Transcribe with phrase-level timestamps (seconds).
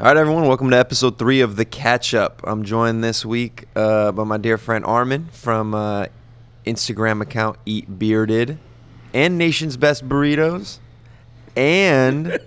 [0.00, 2.40] All right, everyone, welcome to episode three of The Catch Up.
[2.44, 6.06] I'm joined this week uh, by my dear friend Armin from uh,
[6.64, 8.56] Instagram account Eat Bearded
[9.12, 10.78] and Nation's Best Burritos
[11.56, 12.38] and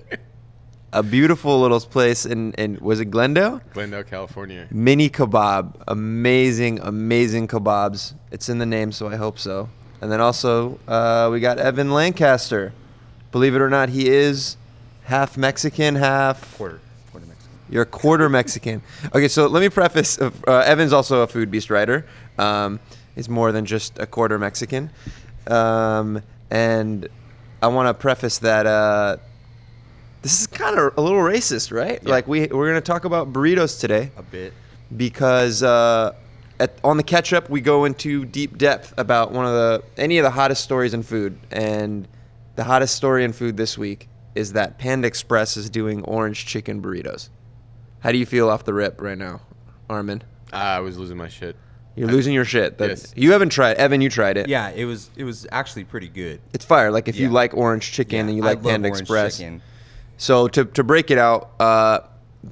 [0.91, 3.61] a beautiful little place in, in was it Glendale?
[3.73, 4.67] Glendale, California.
[4.71, 5.83] Mini Kebab.
[5.87, 8.15] Amazing, amazing kebabs.
[8.31, 9.69] It's in the name, so I hope so.
[10.01, 12.73] And then also, uh, we got Evan Lancaster.
[13.31, 14.57] Believe it or not, he is
[15.03, 16.81] half Mexican, half Quarter.
[17.69, 18.81] You're a quarter Mexican.
[19.13, 20.19] Okay, so let me preface.
[20.21, 20.31] Uh,
[20.65, 22.05] Evan's also a Foodbeast writer.
[22.37, 22.79] Um,
[23.15, 24.91] he's more than just a quarter Mexican.
[25.47, 27.07] Um, and
[27.61, 29.17] I want to preface that uh,
[30.21, 31.99] this is kind of a little racist, right?
[32.03, 32.09] Yeah.
[32.09, 34.53] Like we we're gonna talk about burritos today A bit.
[34.95, 36.13] because uh,
[36.59, 40.17] at, on the catch up we go into deep depth about one of the any
[40.19, 42.07] of the hottest stories in food and
[42.55, 46.81] the hottest story in food this week is that Panda Express is doing orange chicken
[46.81, 47.29] burritos.
[48.05, 49.41] How do you feel off the rip right now,
[49.89, 50.21] Armin?
[50.53, 51.55] Ah, I was losing my shit.
[51.95, 52.77] You're losing your shit.
[52.77, 53.11] That- Yes.
[53.15, 53.77] You haven't tried.
[53.77, 54.47] Evan, you tried it.
[54.47, 56.39] Yeah, it was it was actually pretty good.
[56.53, 56.91] It's fire.
[56.91, 57.33] Like if you Yeah.
[57.33, 59.37] like orange chicken Yeah, and you I like love Panda orange Express.
[59.37, 59.63] chicken.
[60.17, 62.01] So to, to break it out, uh,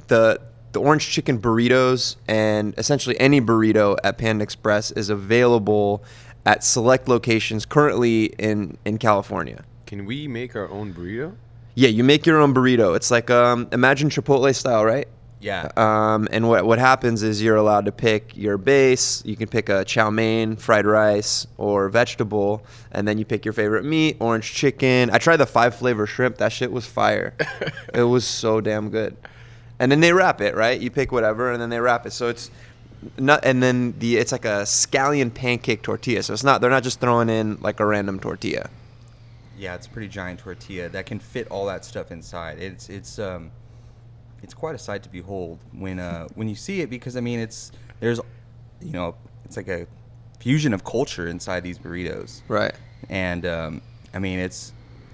[0.07, 6.03] the the orange chicken burritos and essentially any burrito at Panda Express is available
[6.47, 9.61] at select locations currently in in California.
[9.85, 11.35] Can we make our own burrito?
[11.75, 12.95] Yeah, you make your own burrito.
[12.95, 15.07] It's like um, imagine Chipotle style, right?
[15.43, 15.69] Yeah.
[15.75, 19.21] Um, and what what happens is you're allowed to pick your base.
[19.25, 23.53] You can pick a chow mein, fried rice, or vegetable, and then you pick your
[23.53, 25.09] favorite meat: orange chicken.
[25.11, 26.37] I tried the five flavor shrimp.
[26.37, 27.33] That shit was fire.
[27.93, 29.17] it was so damn good.
[29.79, 30.79] And then they wrap it, right?
[30.79, 32.11] You pick whatever, and then they wrap it.
[32.13, 32.49] So it's
[33.17, 33.43] not.
[33.43, 36.23] And then the it's like a scallion pancake tortilla.
[36.23, 36.61] So it's not.
[36.61, 38.69] They're not just throwing in like a random tortilla.
[39.55, 42.59] yeah, it's a pretty giant tortilla that can fit all that stuff inside.
[42.59, 43.51] It's it's um
[44.43, 47.39] it's quite a sight to behold when uh when you see it because I mean
[47.39, 48.19] it's there's
[48.81, 49.87] you know it's like a
[50.39, 52.41] fusion of culture inside these burritos.
[52.47, 52.73] Right.
[53.09, 53.81] And um
[54.13, 54.73] I mean it's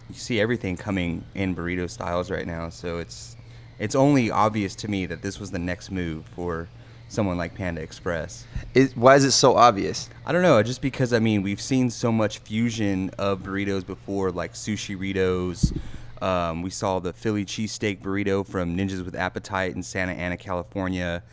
[0.10, 3.38] you see everything coming in burrito styles right now, so it's
[3.78, 6.68] it's only obvious to me that this was the next move for
[7.08, 8.46] someone like Panda Express.
[8.74, 10.10] Is, why is it so obvious?
[10.26, 14.32] I don't know, just because I mean we've seen so much fusion of burritos before,
[14.32, 15.78] like sushi burritos.
[16.22, 21.24] Um, we saw the Philly cheesesteak burrito from Ninjas with Appetite in Santa Ana, California,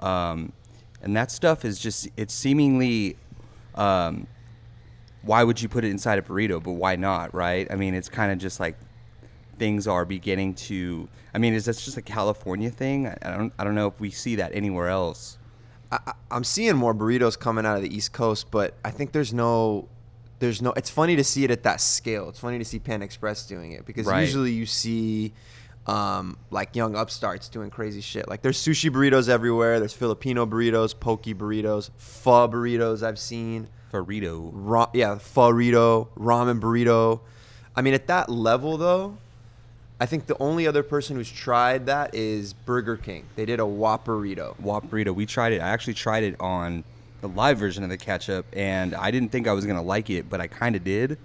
[0.00, 0.52] um,
[1.02, 3.16] and that stuff is just it's seemingly.
[3.74, 4.26] Um,
[5.22, 6.62] why would you put it inside a burrito?
[6.62, 7.66] But why not, right?
[7.70, 8.76] I mean, it's kind of just like
[9.58, 11.08] things are beginning to.
[11.34, 13.06] I mean, is that just a California thing?
[13.06, 13.52] I, I don't.
[13.58, 15.36] I don't know if we see that anywhere else.
[15.92, 19.34] I- I'm seeing more burritos coming out of the East Coast, but I think there's
[19.34, 19.88] no,
[20.40, 20.72] there's no.
[20.72, 22.28] It's funny to see it at that scale.
[22.28, 24.22] It's funny to see Pan Express doing it because Right.
[24.22, 25.32] usually you see,
[25.86, 28.28] um, like young upstarts doing crazy shit.
[28.28, 29.78] Like there's sushi burritos everywhere.
[29.78, 33.02] There's Filipino burritos, poke burritos, pho burritos.
[33.06, 33.68] I've seen.
[33.92, 34.50] Burrito.
[34.52, 37.20] Ra- yeah, pho burrito, ramen burrito.
[37.76, 39.16] I mean, at that level though,
[40.00, 43.24] I think the only other person who's tried that is Burger King.
[43.36, 44.54] They did a Whopperito.
[44.60, 45.14] Whop burrito.
[45.14, 45.60] We tried it.
[45.60, 46.84] I actually tried it on
[47.20, 50.10] the live version of the catch up, and I didn't think I was gonna like
[50.10, 51.18] it, but I kind of did.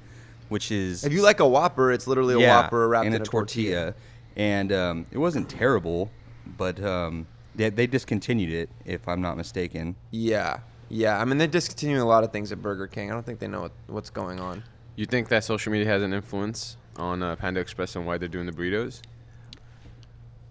[0.47, 3.21] Which is If you like a Whopper, it's literally a yeah, Whopper wrapped in in,
[3.21, 3.95] a tortilla,
[4.35, 6.11] and um, it wasn't terrible,
[6.57, 9.95] but um, they, they discontinued it, if I'm not mistaken.
[10.11, 11.19] Yeah, yeah.
[11.19, 13.09] I mean, they're discontinuing a lot of things at Burger King.
[13.09, 14.63] I don't think they know what, what's going on.
[14.95, 18.29] You think that social media has an influence on uh, Panda Express and why they're
[18.29, 19.01] doing the burritos?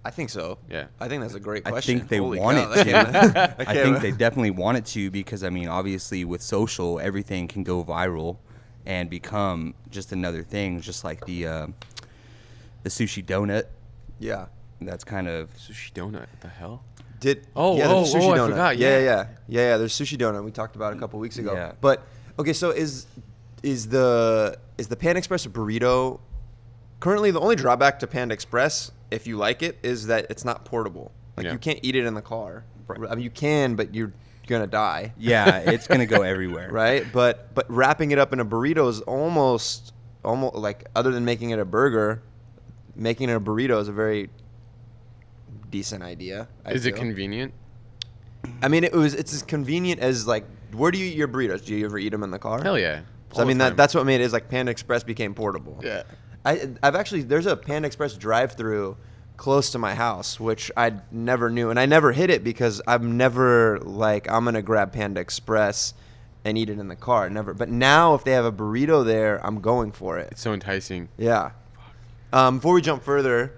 [0.04, 0.58] I think so.
[0.70, 0.86] Yeah.
[1.00, 1.96] I think that's a great question.
[1.96, 3.56] I think they Holy want cow, it I to.
[3.58, 7.48] I can't- think they definitely want it to because I mean, obviously, with social, everything
[7.48, 8.36] can go viral
[8.84, 11.66] and become just another thing, just like the uh,
[12.82, 13.64] the sushi donut.
[14.18, 14.46] Yeah.
[14.80, 16.20] That's kind of Sushi donut.
[16.20, 16.84] What the hell?
[17.20, 18.98] Did Oh, yeah, oh, sushi oh, I forgot, Yeah, yeah.
[18.98, 19.76] yeah, yeah, yeah, yeah.
[19.78, 20.44] There's sushi donut.
[20.44, 21.54] We talked about a couple weeks ago.
[21.54, 21.72] Yeah.
[21.80, 22.02] But
[22.38, 23.06] okay, so is
[23.62, 26.20] is the is the Panda Express burrito
[27.04, 30.64] currently the only drawback to Panda Express, if you like it, is that it's not
[30.64, 31.12] portable.
[31.36, 31.52] Like Yeah.
[31.52, 32.64] you can't eat it in the car.
[32.90, 34.12] I mean, you can, but you're
[34.46, 35.12] gonna die.
[35.18, 36.70] yeah, it's gonna go everywhere.
[36.70, 37.04] right?
[37.12, 39.92] But but wrapping it up in a burrito is almost
[40.24, 42.22] almost like other than making it a burger,
[42.94, 44.30] making it a burrito is a very
[45.70, 46.48] decent idea.
[46.64, 47.52] I Is it convenient?
[48.62, 51.64] I mean, it was it's as convenient as like where do you eat your burritos?
[51.64, 52.62] Do you ever eat them in the car?
[52.62, 53.00] Hell yeah.
[53.32, 55.80] So I mean that that's what made it is like Panda Express became portable.
[55.82, 56.02] Yeah.
[56.44, 58.96] I I've actually there's a Panda Express drive-through
[59.36, 63.16] close to my house, which I never knew, and I never hit it because I'm
[63.16, 65.94] never like I'm gonna grab Panda Express
[66.44, 67.30] and eat it in the car.
[67.30, 67.54] Never.
[67.54, 70.28] But now if they have a burrito there, I'm going for it.
[70.32, 71.08] It's so enticing.
[71.16, 71.52] Yeah.
[72.32, 73.52] Um, before we jump further,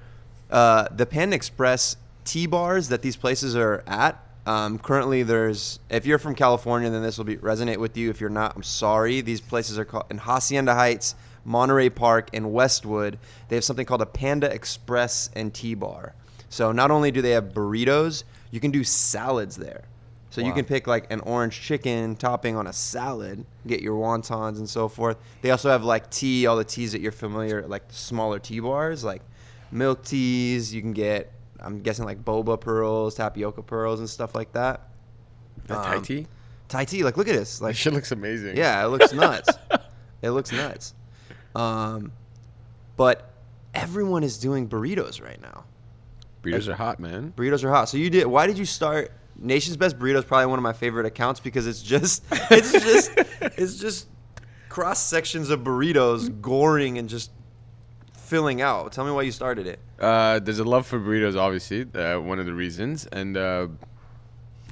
[0.51, 4.23] uh, the Panda Express T bars that these places are at.
[4.47, 8.11] Um, currently, there's if you're from California, then this will be resonate with you.
[8.11, 9.21] If you're not, I'm sorry.
[9.21, 13.19] These places are called in Hacienda Heights, Monterey Park, and Westwood.
[13.49, 16.15] They have something called a Panda Express and Tea bar.
[16.51, 19.85] So not only do they have burritos, you can do salads there.
[20.31, 24.59] So you can pick like an orange chicken topping on a salad, get your wontons
[24.59, 25.17] and so forth.
[25.41, 29.03] They also have like tea, all the teas that you're familiar, like smaller tea bars,
[29.03, 29.23] like
[29.73, 30.75] milk teas.
[30.75, 34.89] You can get, I'm guessing like boba pearls, tapioca pearls, and stuff like that.
[35.69, 36.27] That Thai Um, tea?
[36.69, 38.59] Thai tea, like look at this, Like like shit looks amazing.
[38.59, 39.49] yeah, it looks nuts.
[40.23, 40.93] it looks nuts.
[41.57, 42.13] Um,
[42.97, 43.33] but
[43.75, 45.65] everyone is doing burritos right now.
[46.43, 47.33] Burritos are hot, man.
[47.37, 47.89] Burritos are hot.
[47.89, 48.27] So you did.
[48.27, 49.13] Why did you start?
[49.39, 53.11] Nation's Best Burritos probably one of my favorite accounts because it's just, it's just,
[53.59, 54.09] it's just
[54.69, 57.31] cross sections of burritos goring and just
[58.13, 58.93] filling out.
[58.93, 59.79] Tell me why you started it.
[59.99, 61.87] Uh, there's a love for burritos, obviously.
[61.95, 63.69] Uh, one of the reasons, and uh,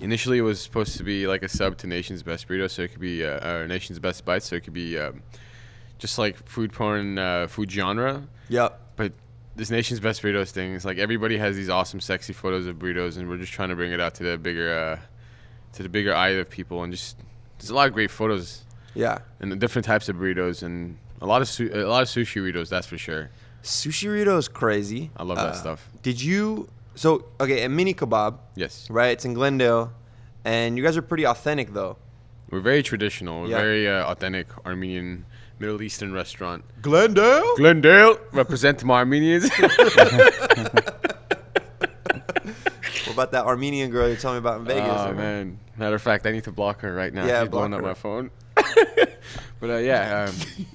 [0.00, 2.92] initially it was supposed to be like a sub to Nation's Best Burrito, so it
[2.92, 5.22] could be uh, uh, Nation's Best Bites, so it could be um,
[5.98, 8.26] just like food porn, uh, food genre.
[8.48, 8.80] Yep.
[8.96, 9.12] But
[9.56, 13.16] this Nation's Best Burritos thing is like everybody has these awesome, sexy photos of burritos,
[13.16, 14.98] and we're just trying to bring it out to the bigger, uh,
[15.74, 17.16] to the bigger eye of people, and just
[17.58, 18.62] there's a lot of great photos
[18.94, 19.18] Yeah.
[19.40, 22.40] and the different types of burritos, and a lot of su- a lot of sushi
[22.42, 23.30] burritos, that's for sure.
[23.62, 25.10] Sushi burrito is crazy.
[25.16, 25.88] I love that Uh, stuff.
[26.02, 26.68] Did you?
[26.96, 28.88] So okay, a mini kebab, Yes.
[28.90, 29.12] right?
[29.12, 29.92] It's in Glendale,
[30.44, 31.96] and you guys are pretty authentic though.
[32.50, 33.42] We're very traditional.
[33.42, 33.60] We're Yeah.
[33.60, 35.24] very uh, authentic Armenian
[35.58, 36.64] Middle Eastern restaurant.
[36.82, 37.56] Glendale.
[37.56, 39.48] Glendale, represent my Armenians.
[43.06, 44.88] What about that Armenian girl you're telling me about in Vegas?
[44.88, 47.26] oh man, matter of fact, I need to block her right now.
[47.26, 47.88] Yeah, She's blowing block up her.
[47.90, 48.30] my phone.
[49.60, 50.34] but uh, yeah, um,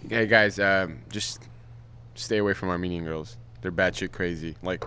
[0.09, 1.41] hey guys, um, just
[2.15, 3.37] stay away from Armenian girls.
[3.61, 4.85] They're batshit crazy, like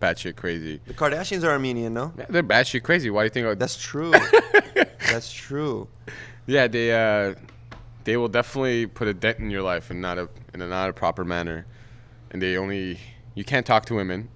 [0.00, 0.80] batshit crazy.
[0.86, 2.12] The Kardashians are Armenian, no?
[2.18, 3.10] Yeah, they're batshit crazy.
[3.10, 3.46] Why do you think?
[3.46, 4.12] I would- That's true.
[5.08, 5.88] That's true.
[6.46, 7.34] Yeah, they uh,
[8.06, 10.88] they will definitely put a dent in your life in not a in a not
[10.88, 11.66] a proper manner,
[12.30, 12.98] and they only
[13.34, 14.28] you can't talk to women,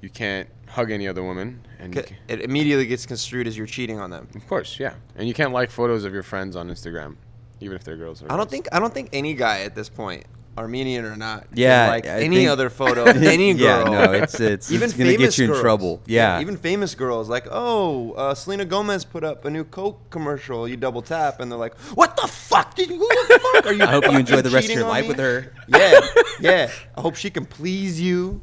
[0.00, 1.96] you can't hug any other woman, and
[2.28, 4.28] It immediately gets construed as you're cheating on them.
[4.34, 7.16] of course, yeah, and you can't like photos of your friends on Instagram,
[7.60, 8.22] even if they're girls.
[8.22, 8.50] Or I don't guys.
[8.50, 10.24] think I don't think any guy at this point,
[10.58, 13.92] Armenian or not, Yeah, like I any think- other photo of any Yeah, girl.
[13.92, 15.60] no, it's- it's- even it's gonna get famous you in girls.
[15.62, 16.02] trouble.
[16.06, 16.40] Yeah.
[16.40, 20.66] even famous girls like, oh, uh, Selena Gomez put up a new Coke commercial.
[20.66, 22.96] You double tap, and they're like, what the fuck did you?
[22.98, 23.82] Who the fuck are you?
[23.84, 25.52] I hope you enjoy the rest of your life me?" with her.
[25.68, 26.00] Yeah,
[26.40, 26.70] yeah.
[26.96, 28.40] I hope she can please you.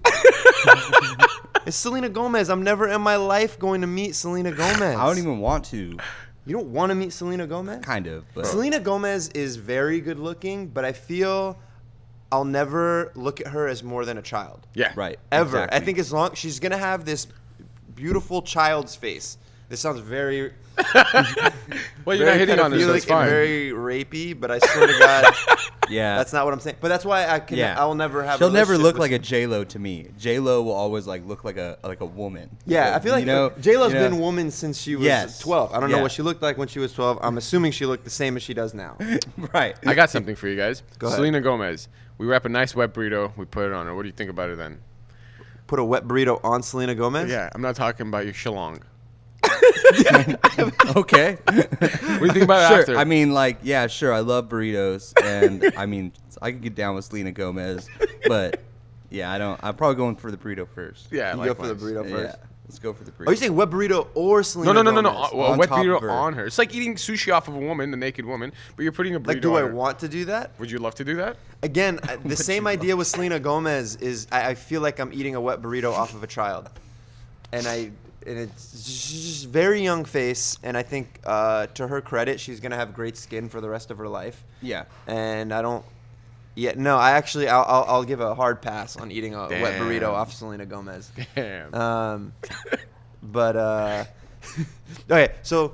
[1.65, 2.49] it's Selena Gomez.
[2.49, 4.97] I'm never in my life going to meet Selena Gomez.
[4.97, 5.97] I don't even want to.
[6.45, 7.83] You don't want to meet Selena Gomez?
[7.85, 11.57] Kind of, but Selena Gomez is very good looking, but I feel
[12.33, 14.65] I'll never look at her as more than a child.
[14.73, 15.19] Yeah, right.
[15.31, 15.69] Ever.
[15.71, 17.27] I think as long she's gonna have this
[17.95, 19.37] beautiful child's face.
[19.69, 20.51] This sounds very
[22.05, 22.83] Well, you're very not hitting on this.
[22.83, 23.29] pedophilic That's fine.
[23.29, 25.33] very rapey, but I swear to God,
[25.89, 26.17] yeah.
[26.17, 26.77] that's not what I'm saying.
[26.81, 27.75] But that's why I can yeah.
[27.79, 30.07] I'll never have She'll never look with- like a J Lo to me.
[30.17, 32.49] J Lo will always like look like a like a woman.
[32.65, 34.09] Yeah, I feel like you know, J Lo's you know?
[34.09, 35.39] been woman since she was Yes.
[35.39, 35.73] 12.
[35.73, 37.19] I don't know what she looked like when she was 12.
[37.21, 38.97] I'm assuming she looked the same as she does now.
[39.53, 39.75] right.
[39.85, 40.81] I got something for you guys.
[40.99, 41.17] Go ahead.
[41.17, 41.87] Selena Gomez.
[42.17, 43.35] We wrap a nice wet burrito.
[43.37, 43.95] We put it on her.
[43.95, 44.79] What do you think about it then?
[45.67, 47.29] Put a wet burrito on Selena Gomez.
[47.29, 48.81] Yeah, I'm not talking about your shillong.
[50.95, 51.37] okay.
[51.47, 52.79] What do you think about it sure.
[52.81, 52.97] after?
[52.97, 54.13] I mean, like, yeah, sure.
[54.13, 57.89] I love burritos, and I mean, I could get down with Selena Gomez,
[58.27, 58.61] but
[59.09, 59.59] yeah, I don't.
[59.63, 61.07] I'm probably going for the burrito first.
[61.11, 61.91] yeah, You go for the likewise.
[61.91, 62.37] burrito Yeah, first.
[62.67, 63.27] Let's go for the burrito.
[63.27, 65.15] Are you saying wet burrito or Selena No, no, no, no, no.
[65.15, 65.31] Gomez?
[65.33, 66.09] Uh, well, a On wet top burrito of her.
[66.11, 66.45] on her.
[66.45, 69.19] It's like eating sushi off of a woman, the naked woman, but you're putting a
[69.19, 69.73] burrito Like, do on I her.
[69.73, 70.51] want to do that?
[70.59, 71.37] Would you love to do that?
[71.61, 75.35] Again, I- the same idea with Selena Gomez is I, I feel like I'm eating
[75.35, 76.69] a wet burrito off of a child,
[77.51, 77.91] and I
[78.25, 82.77] and it's just very young face, and I think uh, to her credit, she's gonna
[82.77, 84.43] have great skin for the rest of her life.
[84.61, 84.85] Yeah.
[85.07, 85.83] And I don't.
[86.55, 89.79] Yeah, no, I actually I'll, I'll, I'll give a hard pass on eating a wet
[89.81, 91.11] burrito off Selena Gomez.
[91.35, 91.73] Damn.
[91.73, 92.33] Um,
[93.23, 94.05] but uh,
[95.09, 95.73] okay, so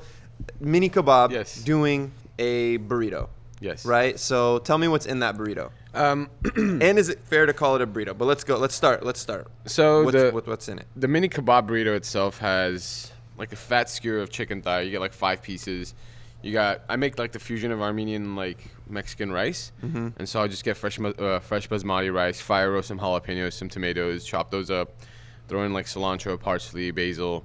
[0.59, 1.61] mini kebab Yes.
[1.63, 3.27] doing a burrito,
[3.59, 3.85] yes.
[3.85, 4.17] right?
[4.19, 7.81] So tell me what's in that burrito, Um, and is it fair to call it
[7.81, 8.17] a burrito?
[8.17, 8.57] But let's go.
[8.57, 9.05] Let's start.
[9.05, 9.47] Let's start.
[9.65, 10.85] so What's, the what, what's in it?
[10.95, 14.81] the mini kebab burrito itself has like a fat skewer of chicken thigh.
[14.81, 15.93] You get like five pieces.
[16.41, 20.09] You got I make like the fusion of Armenian like Mexican rice, Mm-hmm.
[20.17, 23.69] and so I just get fresh uh, fresh basmati rice, fire roast some jalapenos, some
[23.69, 24.91] tomatoes, chop those up,
[25.47, 27.43] throw in like cilantro, parsley, basil.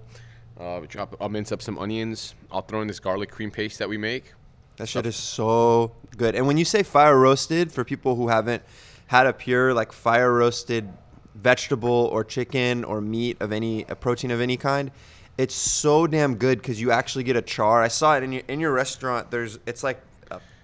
[0.59, 2.35] Uh, chop, I'll mince up some onions.
[2.51, 4.35] I'll throw in this garlic cream paste that we make.
[4.77, 6.35] That shit is so good.
[6.35, 8.63] And when you say fire roasted, for people who haven't
[9.09, 10.89] had a pure like fire roasted
[11.35, 14.91] vegetable or chicken or meat of any a protein of any kind,
[15.37, 17.83] it's so damn good because you actually get a char.
[17.83, 19.31] I saw it in your in your restaurant.
[19.31, 20.01] There's it's like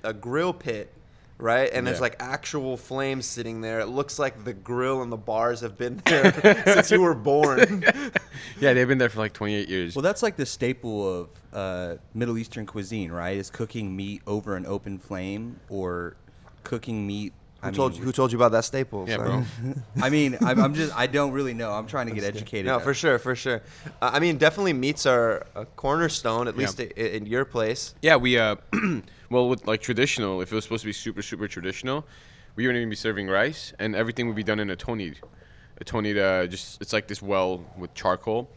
[0.02, 0.92] a, a grill pit.
[1.38, 3.80] Right, and there's like actual flames sitting there.
[3.80, 7.82] It looks like the grill and the bars have been there since you were born.
[8.58, 9.96] Yeah, they've been there for like 28 years.
[9.96, 13.36] Well, that's like the staple of uh, Middle Eastern cuisine, right?
[13.36, 16.16] Is cooking meat over an open flame or
[16.62, 17.32] cooking meat.
[17.62, 18.04] Who I told mean, you?
[18.06, 19.04] Who told you about that staple?
[19.06, 19.24] yeah, son?
[19.64, 19.74] bro.
[20.02, 21.72] I mean, I'm, I'm just, I don't really know.
[21.72, 22.66] I'm trying to get educated.
[22.66, 23.60] No, for sure, for sure.
[24.00, 26.60] Uh, I mean, definitely meats are a cornerstone, at Yeah.
[26.60, 27.94] least i- in your place.
[28.00, 28.56] Yeah, we uh,
[29.30, 32.06] well, with like traditional, if it was supposed to be super super traditional,
[32.56, 35.16] we wouldn't even be serving rice, and everything would be done in a tonir.
[35.80, 38.48] A tonir, uh, just it's like this well with charcoal,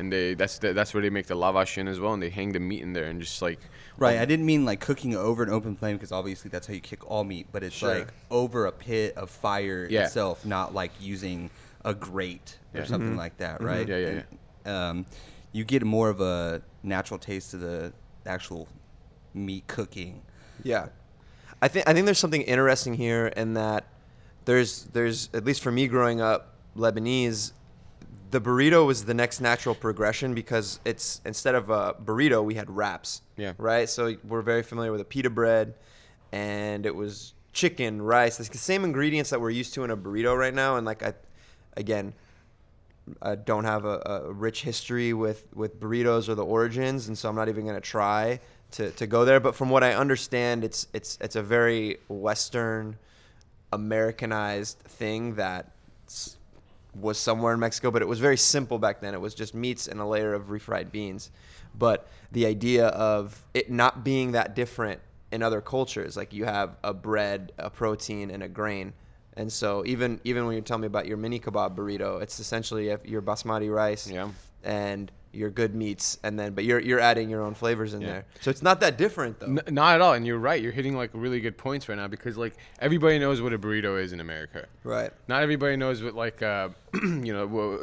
[0.00, 2.30] and they that's the, that's where they make the lavash in as well, and they
[2.30, 3.60] hang the meat in there, and just like
[3.96, 4.18] Right.
[4.18, 7.04] I didn't mean like cooking over an open flame because obviously that's how you cook
[7.08, 7.98] all meat, but it's Sure.
[7.98, 10.04] like over a pit of fire Yeah.
[10.06, 11.50] itself, not like using
[11.84, 12.86] a grate or Yeah.
[12.86, 13.86] something like that, right?
[13.86, 14.24] Yeah, yeah, And,
[14.66, 15.06] Um,
[15.52, 17.92] you get more of a natural taste to the
[18.26, 18.68] actual
[19.34, 20.22] meat cooking.
[20.62, 20.88] Yeah,
[21.62, 23.84] I think I think there's something interesting here in that
[24.46, 27.52] there's there's at least for me growing up Lebanese,
[28.30, 32.70] the burrito was the next natural progression because it's instead of a burrito we had
[32.70, 33.22] wraps.
[33.36, 33.54] Yeah.
[33.58, 33.88] Right.
[33.88, 35.74] So we're very familiar with a pita bread,
[36.32, 39.96] and it was chicken, rice, it's the same ingredients that we're used to in a
[39.96, 40.76] burrito right now.
[40.76, 41.14] And like I,
[41.76, 42.12] again,
[43.22, 47.28] I don't have a, a rich history with, with burritos or the origins, and so
[47.28, 48.38] I'm not even gonna try
[48.72, 49.40] to, to go there.
[49.40, 52.96] But from what I understand, it's it's it's a very Western,
[53.72, 55.72] Americanized thing that
[56.94, 59.14] was somewhere in Mexico, but it was very simple back then.
[59.14, 61.30] It was just meats and a layer of refried beans.
[61.78, 65.00] But the idea of it not being that different
[65.32, 68.92] in other cultures, like you have a bread, a protein, and a grain.
[69.34, 72.86] And so even even when you tell me about your mini kebab burrito, it's essentially
[73.04, 74.28] your basmati rice Yeah.
[74.64, 78.06] and your good meats, and then but you're you're adding your own flavors in Yeah.
[78.08, 78.24] there.
[78.40, 79.46] So it's not that different though.
[79.46, 80.14] N- not at all.
[80.14, 80.60] And you're right.
[80.60, 84.00] You're hitting like really good points right now because like everybody knows what a burrito
[84.02, 84.66] is in America.
[84.82, 85.10] Right.
[85.28, 87.78] Not everybody knows what like uh, you know well,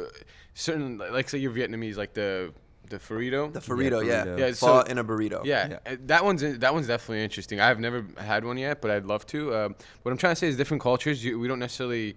[0.54, 2.52] certain like say you're Vietnamese like the
[2.90, 3.52] the burrito.
[3.52, 4.38] The burrito, yeah, burrito.
[4.38, 5.44] Yeah, yeah, so- in a burrito.
[5.44, 5.92] Yeah, Yeah.
[5.92, 7.60] uh, that one's that one's definitely interesting.
[7.60, 9.54] I've never had one yet, but I'd love to.
[9.54, 11.24] Um, what I'm trying to say is different cultures.
[11.24, 12.16] You, we don't necessarily.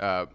[0.00, 0.26] Uh,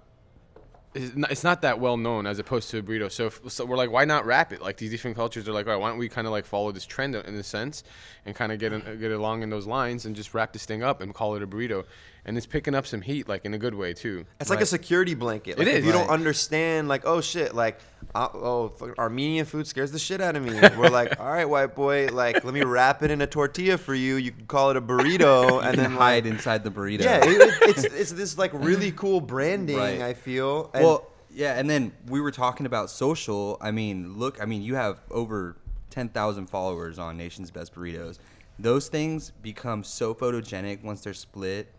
[0.97, 3.11] it's not, that well known as opposed to a burrito.
[3.11, 4.61] So, if, so we're like, why not wrap it?
[4.61, 6.85] Like these different cultures are like, right, why don't we kind of like follow this
[6.85, 7.83] trend in a sense,
[8.25, 11.01] and kind of get get along in those lines and just wrap this thing up
[11.01, 11.85] and call it a burrito,
[12.27, 14.25] and it's picking up some heat like in a good way too.
[14.39, 15.57] It's like a security blanket.
[15.57, 15.85] Like It if is.
[15.85, 17.79] you don't understand, like, oh shit, like,
[18.13, 20.51] uh, oh, fuck, Armenian food scares the shit out of me.
[20.77, 23.95] We're like, all right, white boy, like, let me wrap it in a tortilla for
[23.95, 24.15] you.
[24.15, 27.01] You can call it a burrito, and then hide like, inside the burrito.
[27.01, 29.77] yeah, it, it, it's it's this like really cool branding.
[29.77, 30.01] Right.
[30.01, 30.69] I feel.
[30.73, 33.57] And well, yeah, and then we were talking about social.
[33.61, 35.55] I mean, look, I mean, you have over
[35.91, 38.19] 10,000 followers on Nation's Best Burritos.
[38.59, 41.71] Those things become so photogenic once they're split,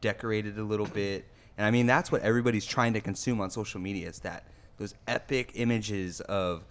[0.00, 1.24] decorated a little bit.
[1.56, 4.44] And I mean, that's what everybody's trying to consume on social media is that
[4.78, 6.64] those epic images of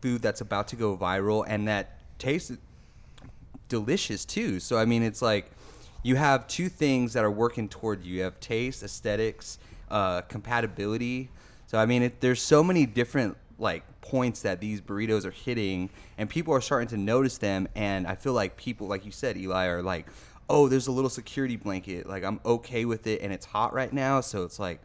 [0.00, 2.52] food that's about to go viral and that tastes
[3.68, 4.60] delicious too.
[4.60, 5.50] So I mean, it's like
[6.02, 8.16] you have two things that are working toward you.
[8.16, 9.58] You have taste, aesthetics,
[9.90, 11.30] uh, compatibility.
[11.66, 15.90] So I mean, it, there's so many different like points that these burritos are hitting,
[16.18, 17.68] and people are starting to notice them.
[17.74, 20.06] And I feel like people, like you said, Eli, are like,
[20.48, 22.08] oh, there's a little security blanket.
[22.08, 24.80] Like I'm okay with it, and it's hot right now, so it's like.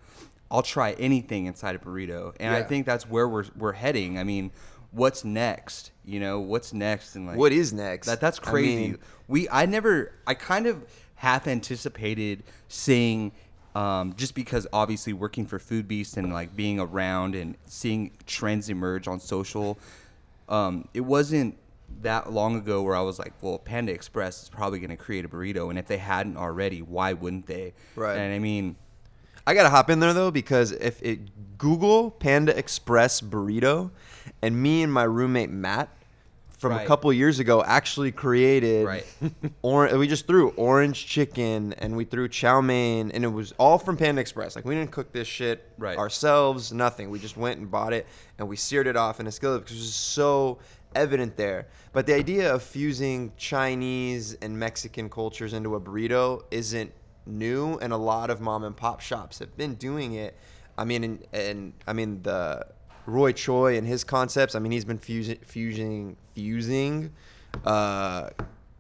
[0.53, 4.19] I'll try anything inside a burrito, and I think that's where we're we're heading.
[4.19, 4.51] I mean,
[4.91, 5.91] what's next?
[6.05, 7.15] You know, what's next?
[7.15, 8.07] And like, what is next?
[8.07, 8.75] that that's I crazy.
[8.75, 10.83] mean, we I never I kind of
[11.15, 13.31] half anticipated seeing
[13.75, 19.07] um, just because obviously working for Foodbeast and like being around and seeing trends emerge
[19.07, 19.79] on social.
[20.49, 21.57] Um, it wasn't
[22.01, 25.25] that long ago where I was like, well, Panda Express is probably going to create
[25.25, 27.73] a burrito, and if they hadn't already, why wouldn't they?
[27.95, 28.17] Right.
[28.17, 28.75] And I mean,
[29.45, 33.91] I gotta hop in there though because if it Google Panda Express burrito,
[34.41, 35.89] and me and my roommate Matt
[36.61, 36.87] from a Right.
[36.87, 39.05] couple years ago actually created Right.
[39.63, 43.79] or we just threw orange chicken and we threw chow mein and it was all
[43.79, 44.55] from Panda Express.
[44.55, 45.97] Like we didn't cook this shit Right.
[45.97, 47.09] ourselves, nothing.
[47.09, 48.05] We just went and bought it
[48.37, 50.59] and we seared it off in a skillet because it was so
[50.93, 51.65] evident there.
[51.93, 56.91] But the idea of fusing Chinese and Mexican cultures into a burrito isn't
[57.25, 60.37] new and a lot of mom and pop shops have been doing it.
[60.77, 62.67] I mean and, and I mean the
[63.05, 67.11] Roy Choi and his concepts, I mean he's been fusing fusing fusing
[67.65, 68.29] uh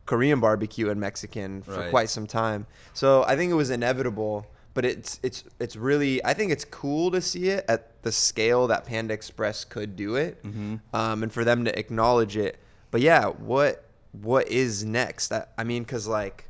[0.05, 1.89] Korean barbecue and Mexican for Right.
[1.89, 2.65] quite some time.
[2.93, 4.45] So I think it was inevitable.
[4.73, 8.67] but it's it's it's really I think it's cool to see it at the scale
[8.67, 10.75] that Panda Express could do it, Mm-hmm.
[10.95, 12.57] um, and for them to acknowledge it.
[12.89, 15.31] But yeah, what what is next?
[15.33, 16.47] I, I mean, cause like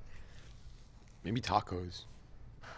[1.24, 2.04] Maybe tacos.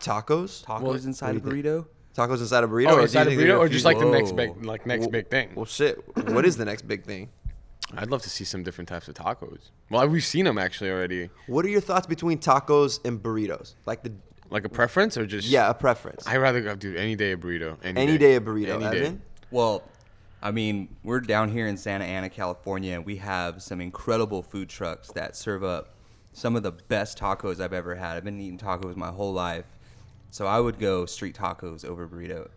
[0.01, 1.83] tacos, Tacos What inside a burrito.
[1.83, 1.87] think?
[2.15, 2.27] Burrito.
[2.27, 2.89] tacos inside a burrito.
[2.91, 5.29] Oh, or inside a burrito, or just like the next big, like next Well- big
[5.29, 5.49] thing.
[5.55, 6.03] Well, shit.
[6.29, 7.29] what is the next big thing?
[7.97, 9.69] I'd love to see some different types of tacos.
[9.89, 11.29] Well, we've seen them actually already.
[11.47, 13.75] What are your thoughts between tacos and burritos?
[13.85, 14.13] Like the
[14.49, 16.25] Like a preference or just yeah, a preference.
[16.27, 17.77] I'd rather go do any day a burrito.
[17.83, 18.81] Any, Any day a burrito.
[18.81, 19.17] Any day.
[19.51, 19.83] Well,
[20.41, 24.69] I mean, we're down here in Santa Ana, California, and we have some incredible food
[24.69, 25.95] trucks that serve up
[26.33, 28.17] some of the best tacos I've ever had.
[28.17, 29.65] I've been eating tacos my whole life,
[30.33, 32.49] so I would go street tacos over burrito.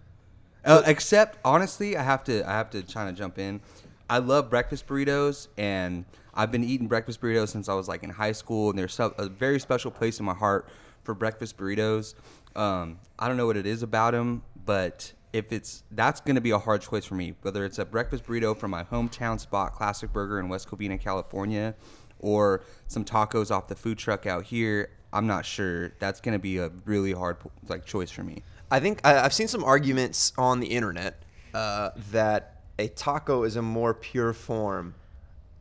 [0.64, 3.61] Uh, except, honestly, I have to I have to kind of jump in.
[4.09, 8.09] I love breakfast burritos, and I've been eating breakfast burritos since I was like in
[8.09, 10.71] high school, and there's a very special place in my heart
[11.04, 12.14] for breakfast burritos.
[12.56, 16.40] Um, I don't know what it is about them, but if it's that's going to
[16.40, 17.35] be a hard choice for me.
[17.42, 21.75] Whether it's a breakfast burrito from my hometown spot, Classic Burger in West Covina, California,
[22.21, 25.92] or some tacos off the food truck out here, I'm not sure.
[25.98, 27.36] That's going to be a really hard
[27.68, 28.42] like choice for me.
[28.70, 31.22] I think I, I've seen some arguments on the internet
[31.54, 34.94] uh, that a taco is a more pure form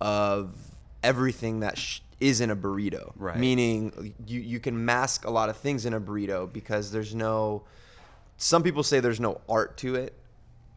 [0.01, 0.55] of
[1.03, 3.13] everything that sh- is in a burrito.
[3.15, 3.37] Right.
[3.37, 7.63] Meaning you, you can mask a lot of things in a burrito because there's no.
[8.37, 10.13] Some people say there's no art to it.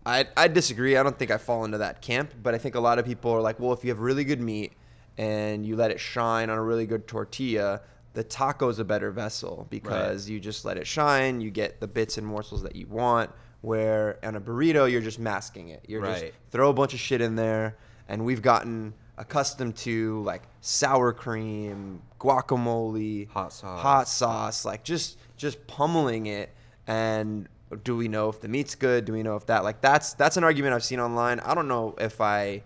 [0.06, 0.96] I, I disagree.
[0.96, 3.32] I don't think I fall into that camp, but I think a lot of people
[3.32, 4.72] are like, well, if you have really good meat
[5.18, 7.80] and you let it shine on a really good tortilla,
[8.14, 11.40] the taco is a better vessel because you just let it shine.
[11.40, 13.30] You get the bits and morsels that you want.
[13.60, 15.84] Where on a burrito, you're just masking it.
[15.88, 17.76] You're just throw a bunch of shit in there,
[18.08, 23.82] and we've gotten accustomed to like sour cream, guacamole, Hot sauce.
[23.82, 26.54] hot sauce, like just just pummeling it.
[26.86, 27.48] And
[27.84, 29.04] do we know if the meat's good?
[29.04, 31.40] Do we know if that like that's that's an argument I've seen online.
[31.40, 32.62] I don't know if I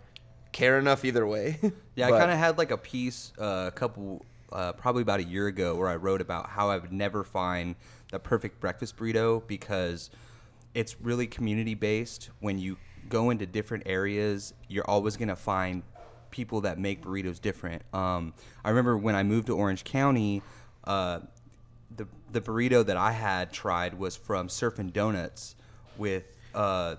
[0.52, 1.58] care enough either way.
[1.94, 4.24] Yeah, I kind of had like a piece uh, a couple,
[4.54, 7.74] uh, probably about a year ago, where I wrote about how I would never find
[8.10, 10.10] the perfect breakfast burrito because
[10.74, 12.30] it's really community based.
[12.40, 12.76] When you
[13.08, 15.82] go into different areas, you're always gonna find
[16.30, 17.82] people that make burritos different.
[17.94, 18.34] Um,
[18.64, 20.42] I remember when I moved to Orange County,
[20.84, 21.20] uh,
[21.94, 25.56] the the burrito that I had tried was from Surfin' Donuts
[25.96, 26.24] with.
[26.54, 26.96] Uh,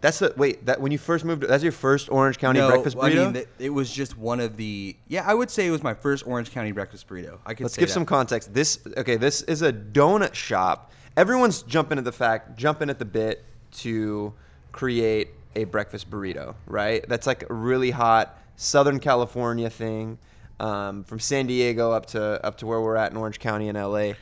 [0.00, 0.66] That's the wait.
[0.66, 3.20] That when you first moved, that's your first Orange County no, breakfast burrito.
[3.20, 4.96] I mean, th- it was just one of the.
[5.08, 7.38] Yeah, I would say it was my first Orange County breakfast burrito.
[7.46, 7.94] I could Let's give that.
[7.94, 8.52] some context.
[8.52, 9.16] This okay.
[9.16, 10.92] This is a donut shop.
[11.16, 14.32] Everyone's jumping at the fact, jumping at the bit to
[14.72, 17.04] create a breakfast burrito, right?
[17.08, 20.18] That's like a really hot Southern California thing,
[20.60, 23.76] um, from San Diego up to up to where we're at in Orange County in
[23.76, 24.12] LA.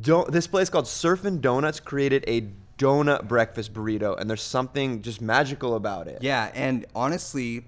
[0.00, 5.20] Don't this place called Surfin' Donuts created a donut breakfast burrito, and there's something just
[5.20, 6.18] magical about it.
[6.22, 7.64] Yeah, and honestly,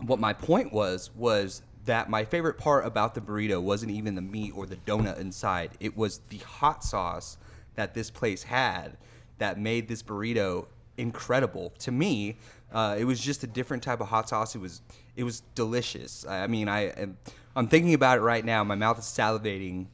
[0.00, 4.22] what my point was was that my favorite part about the burrito wasn't even the
[4.22, 5.70] meat or the donut inside.
[5.80, 7.38] It was the hot sauce
[7.76, 8.96] that this place had
[9.38, 10.66] that made this burrito
[10.98, 12.36] incredible to me.
[12.72, 14.54] Uh, it was just a different type of hot sauce.
[14.54, 14.82] It was
[15.16, 16.26] it was delicious.
[16.28, 17.16] I I mean, I am-
[17.56, 18.62] I'm thinking about it right now.
[18.62, 19.86] My mouth is salivating.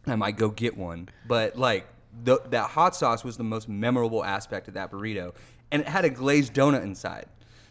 [0.06, 1.86] I might go get one, but like
[2.22, 5.34] the, that hot sauce was the most memorable aspect of that burrito,
[5.70, 7.26] and it had a glazed donut inside.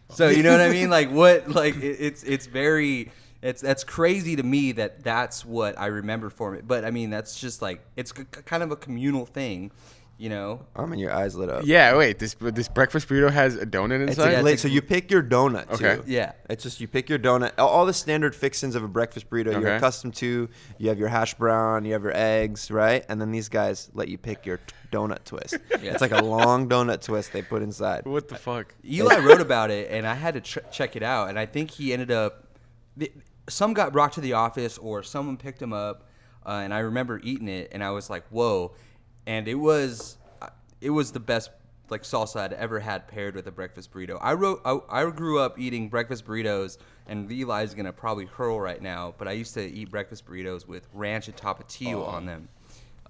[0.09, 0.89] So you know what I mean?
[0.89, 1.49] Like what?
[1.49, 6.29] Like it, it's it's very it's that's crazy to me that that's what I remember
[6.29, 6.67] from it.
[6.67, 9.71] But I mean that's just like it's k- kind of a communal thing,
[10.17, 10.61] you know.
[10.75, 11.63] I mean, your eyes lit up.
[11.65, 12.19] Yeah, wait.
[12.19, 14.29] This this breakfast burrito has a donut It's inside.
[14.29, 15.69] a Yeah, gla- it's a so you pick your donut.
[15.71, 15.97] Okay.
[15.97, 16.03] Too.
[16.07, 16.33] Yeah.
[16.49, 17.51] It's just you pick your donut.
[17.57, 19.75] All, all the standard fixings of a breakfast burrito you're Okay.
[19.75, 20.49] accustomed to.
[20.77, 23.03] You have your hash brown, you have your eggs, right?
[23.09, 25.57] And then these guys let you pick your t- donut twist.
[25.71, 28.05] It's like a long donut twist they put inside.
[28.05, 28.73] what the fuck?
[28.85, 31.29] Eli wrote about it, and I had to ch- check it out.
[31.29, 32.45] And I think he ended up.
[32.97, 33.11] th-
[33.49, 36.07] Some got brought to the office, or someone picked him up,
[36.45, 38.73] uh, and I remember eating it, and I was like, "Whoa!"
[39.25, 40.17] And it was,
[40.81, 41.49] it was the best
[41.89, 44.17] like salsa I'd ever had paired with a breakfast burrito.
[44.21, 48.81] I wrote, I, I grew up eating breakfast burritos, and Eli's gonna probably hurl right
[48.81, 52.47] now, but I used to eat breakfast burritos with ranch and tapatio on them.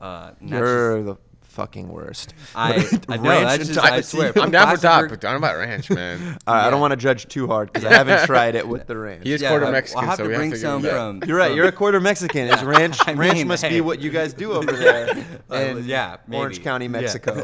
[0.01, 1.15] Uh, that's just- You're the
[1.53, 2.33] fucking worst.
[2.55, 3.29] I, I know.
[3.29, 4.03] Ranch just, I tapatio.
[4.03, 4.33] swear.
[4.35, 6.37] I'm down for Classic top, but don't about ranch, man.
[6.47, 8.87] All right, I don't want to judge too hard because I haven't tried it with
[8.87, 9.23] the ranch.
[9.23, 10.81] He is Yeah, quarter I- Mexican, I'll have so to we bring have to some
[10.81, 11.23] give from.
[11.27, 11.55] You're right.
[11.55, 12.47] You're a quarter Mexican.
[12.47, 12.97] Is ranch?
[13.07, 15.09] I ranch mean, must be what you guys do over there
[15.51, 16.63] Uh, in yeah, Orange maybe.
[16.63, 16.91] County, Yeah.
[16.91, 17.43] Mexico.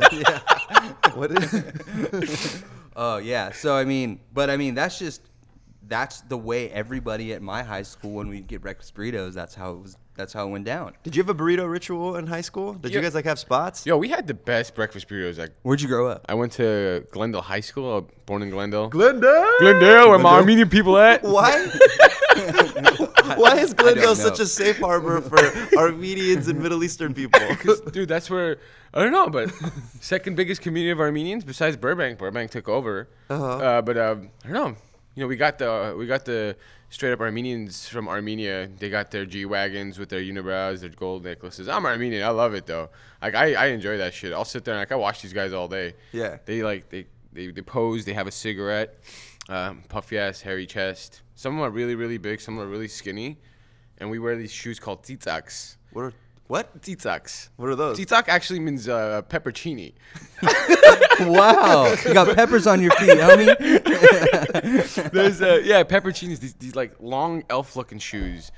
[1.13, 2.63] what is?
[2.95, 3.51] Oh yeah.
[3.51, 5.21] So I mean, but I mean, that's just
[5.87, 9.33] that's the way everybody at my high school when we'd get breakfast burritos.
[9.33, 9.97] That's how it was.
[10.19, 10.93] That's how it went down.
[11.03, 12.73] Did you have a burrito ritual in high school?
[12.73, 13.03] Did you Yeah.
[13.03, 13.85] guys like have spots?
[13.85, 15.37] Yo, we had the best breakfast burritos.
[15.37, 16.25] Like, Where'd you grow up?
[16.27, 17.91] I went to Glendale High School.
[17.91, 18.89] I was born in Glendale.
[18.89, 19.49] Glendale.
[19.59, 21.23] Glendale, where my Armenian people at?
[21.37, 21.67] Why?
[23.35, 24.13] Why is Glendale know.
[24.13, 25.39] such a safe harbor for
[25.77, 27.39] Armenians and Middle Eastern people?
[27.91, 28.57] Dude, that's where
[28.93, 29.51] I don't know, but
[30.01, 32.17] second biggest community of Armenians besides Burbank.
[32.19, 33.07] Burbank took over.
[33.29, 33.45] Uh-huh.
[33.57, 34.75] Uh, but um, I don't know.
[35.19, 36.55] You know, we got the we got the
[36.89, 38.69] straight up Armenians from Armenia.
[38.79, 41.67] They got their G wagons with their unibrows, their gold necklaces.
[41.67, 42.23] I'm Armenian.
[42.23, 42.89] I love it though.
[43.21, 44.31] Like I, I enjoy that shit.
[44.31, 45.95] I'll sit there and like I watch these guys all day.
[46.13, 46.37] Yeah.
[46.45, 48.05] They like they they, they pose.
[48.05, 48.97] They have a cigarette,
[49.49, 51.21] um, puffy ass, hairy chest.
[51.35, 52.39] Some of them are really really big.
[52.39, 53.39] Some of them are really skinny,
[53.97, 55.75] and we wear these shoes called tzaks.
[55.91, 56.03] What?
[56.03, 56.13] Are,
[56.49, 56.81] what?
[56.81, 57.49] Tzaks.
[57.57, 57.99] What are those?
[57.99, 59.93] Tzak actually means uh, peppercini.
[61.21, 63.55] wow, you got peppers on your feet, homie.
[65.13, 66.39] There's uh, yeah, peppercinis.
[66.39, 68.51] These, these like long elf-looking shoes,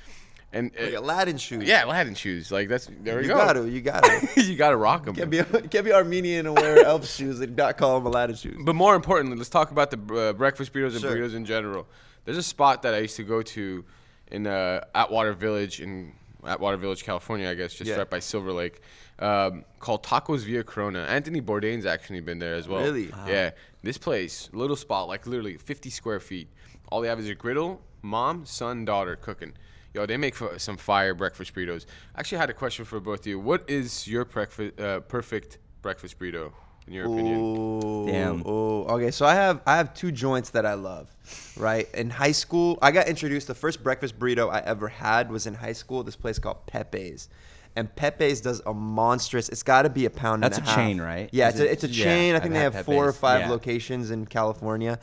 [0.53, 1.63] and uh, Like Aladdin shoes.
[1.67, 2.49] yeah, Aladdin shoes.
[2.51, 3.35] Like that's there we You go.
[3.35, 3.69] got to.
[3.69, 4.41] You got to.
[4.41, 5.15] you gotta rock them.
[5.15, 8.57] Can't be, can't be Armenian and wear elf shoes and not call them Aladdin shoes.
[8.63, 11.11] But more importantly, let's talk about the uh, breakfast burritos and Sure.
[11.15, 11.87] burritos in general.
[12.25, 13.83] There's a spot that I used to go to
[14.27, 16.13] in uh, Atwater Village in
[16.45, 17.97] Atwater Village, California, I guess, just Yeah.
[17.97, 18.81] right by Silver Lake,
[19.19, 21.03] um, called Tacos Villa Corona.
[21.03, 22.81] Anthony Bourdain's actually been there as well.
[22.81, 23.11] Really?
[23.27, 23.51] Yeah.
[23.83, 26.49] This place, little spot, like literally 50 square feet.
[26.91, 29.53] All they have is a griddle, mom, son, daughter cooking.
[29.93, 31.85] Yo, they make f- some fire breakfast burritos.
[32.15, 33.39] I actually had a question for both of you.
[33.39, 36.53] What is your breakfast, uh, perfect breakfast burrito,
[36.87, 38.05] in your opinion?
[38.05, 38.45] Damn.
[38.47, 38.83] Ooh.
[38.85, 41.13] Okay, so I have I have two joints that I love.
[41.55, 43.47] Right in high school, I got introduced.
[43.47, 46.03] The first breakfast burrito I ever had was in high school.
[46.03, 47.29] This place called Pepe's,
[47.75, 49.47] and Pepe's does a monstrous.
[49.49, 50.43] It's got to be a pound.
[50.43, 50.77] That's and a half.
[50.77, 51.29] chain, right?
[51.31, 52.33] Yeah, Is it's a, it's a yeah, chain.
[52.33, 53.49] I I've think they had have four or five yeah.
[53.49, 54.99] locations in California.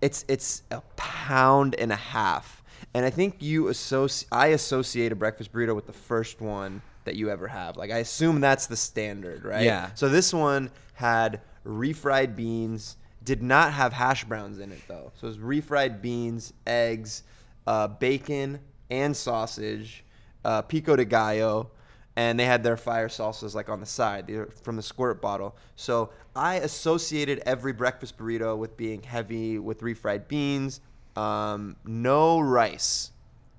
[0.00, 4.28] It's it's a pound and a half, and I think you associate.
[4.32, 7.76] I associate a breakfast burrito with the first one that you ever have.
[7.76, 9.64] Like I assume that's the standard, right?
[9.64, 9.90] Yeah.
[9.94, 12.96] So this one had refried beans.
[13.24, 15.12] Did not have hash browns in it though.
[15.14, 17.22] So it was refried beans, eggs,
[17.66, 18.58] uh, bacon,
[18.90, 20.04] and sausage,
[20.44, 21.70] uh, pico de gallo,
[22.16, 24.26] and they had their fire salsas like on the side.
[24.26, 25.56] They're from the squirt bottle.
[25.76, 30.80] So I associated every breakfast burrito with being heavy with refried beans,
[31.16, 33.12] um, no rice,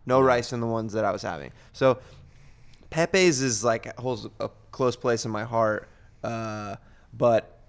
[0.06, 1.52] no rice in the ones that I was having.
[1.72, 2.00] So
[2.94, 5.90] Pepe's is like holds a close place in my heart,
[6.24, 6.76] uh,
[7.18, 7.60] but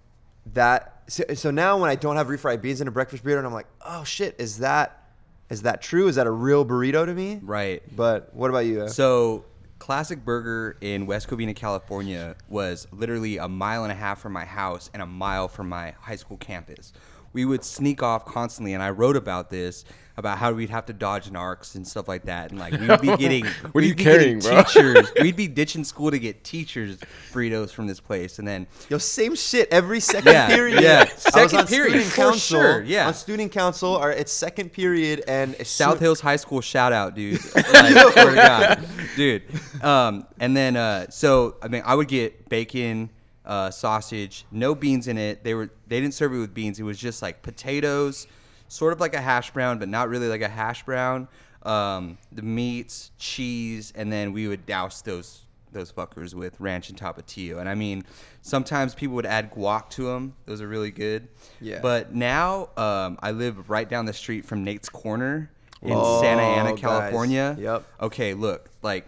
[0.52, 3.46] that so, so now when I don't have refried beans in a breakfast burrito, and
[3.46, 5.02] I'm like, oh shit, is that
[5.48, 6.08] is that true?
[6.08, 7.40] Is that a real burrito to me?
[7.42, 7.82] Right.
[7.96, 8.86] But what about you?
[8.88, 9.46] So,
[9.78, 14.44] Classic Burger in West Covina, California was literally a mile and a half from my
[14.44, 16.92] house and a mile from my high school campus.
[17.32, 20.92] We would sneak off constantly, and I wrote about this about how we'd have to
[20.92, 24.04] dodge narcs and stuff like that, and like we'd be getting What are you be
[24.04, 24.62] getting carrying, bro?
[24.62, 26.98] Teachers, we'd be ditching school to get teachers
[27.32, 30.82] burritos from this place, and then Yo, same shit every second Yeah, period.
[30.82, 31.00] yeah.
[31.00, 32.60] I was Second on period, student for council.
[32.60, 33.08] sure, yeah.
[33.08, 37.14] on student council, or it's second period, and South soon- Hills High School shout out,
[37.14, 37.40] dude.
[37.54, 39.42] Like, swear to God, dude.
[39.82, 43.10] Um, and then uh, so I mean, I would get bacon,
[43.44, 45.42] uh, sausage, no beans in it.
[45.42, 46.78] They were they didn't serve it with beans.
[46.78, 48.26] It was just like potatoes,
[48.68, 51.28] sort of like a hash brown, but not really like a hash brown.
[51.62, 55.40] Um, the meats, cheese, and then we would douse those
[55.72, 57.58] those fuckers with ranch and tapatio.
[57.58, 58.04] And I mean,
[58.42, 60.34] sometimes people would add guac to them.
[60.46, 61.26] Those are really good.
[61.60, 61.80] Yeah.
[61.82, 65.50] But now um, I live right down the street from Nate's Corner
[65.82, 66.80] in Oh, Santa Ana, guys.
[66.80, 67.56] California.
[67.58, 67.84] Yep.
[68.02, 69.06] Okay, look, like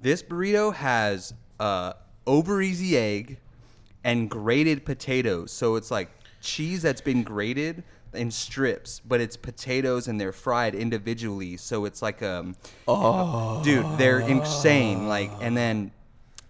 [0.00, 1.92] this burrito has uh,
[2.26, 3.38] over easy egg
[4.02, 5.52] and grated potatoes.
[5.52, 6.08] So it's like
[6.40, 11.56] cheese that's been grated in strips, but it's potatoes and they're fried individually.
[11.56, 12.56] So it's like um,
[12.88, 15.08] oh, dude, they're insane.
[15.08, 15.92] Like, and then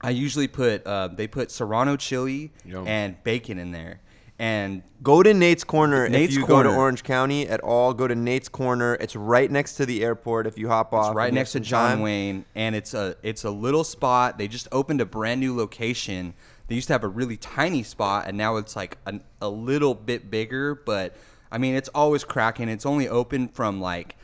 [0.01, 2.87] I usually put uh, they put serrano chili Yum.
[2.87, 4.01] and bacon in there.
[4.39, 7.93] And Go to Nate's Corner Nate's if you go to Orange County at all.
[7.93, 8.95] Go to Nate's Corner.
[8.95, 10.47] It's right next to the airport.
[10.47, 12.01] If you hop off, It's right and you have next to John time.
[12.01, 14.39] Wayne, and it's a it's a little spot.
[14.39, 16.33] They just opened a brand new location.
[16.69, 19.95] They used to have a really tiny spot, and now it's like an, a little
[19.95, 20.75] bit bigger.
[20.75, 21.17] But
[21.53, 22.69] I mean, it's always cracking.
[22.69, 24.17] It's only open from like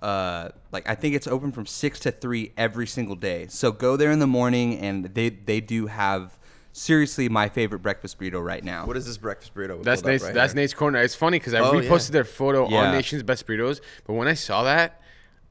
[0.00, 3.46] uh like I think it's open from six to three every single day.
[3.48, 6.38] So go there in the morning, and they they do have
[6.72, 8.86] seriously my favorite breakfast burrito right now.
[8.86, 9.78] What is this breakfast burrito?
[9.78, 10.24] We That's Nate's.
[10.24, 10.62] right that's here?
[10.62, 11.00] Nate's corner.
[11.02, 12.12] It's funny because I Oh, reposted yeah.
[12.12, 12.78] their photo Yeah.
[12.84, 15.02] on Nation's Best Burritos, but when I saw that,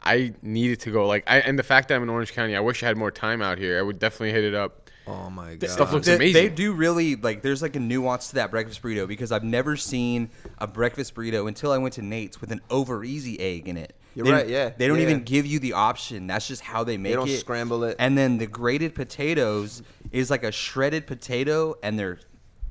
[0.02, 1.06] I needed to go.
[1.08, 3.12] Like, I and the fact that I'm in Orange County, I wish I had more
[3.12, 3.78] time out here.
[3.78, 4.89] I would definitely hit it up.
[5.10, 5.70] Oh my god.
[5.70, 6.34] stuff looks they, amazing.
[6.34, 7.42] They do really like.
[7.42, 11.48] There's like a nuance to that breakfast burrito because I've never seen a breakfast burrito
[11.48, 13.96] until I went to Nate's with an over easy egg in it.
[14.16, 14.70] You're They- right, yeah.
[14.78, 15.24] They don't Yeah, even yeah.
[15.24, 16.28] give you the option.
[16.28, 17.40] That's just how they make don't it.
[17.40, 17.96] scramble it.
[18.00, 22.20] And then the grated potatoes is like a shredded potato, and they're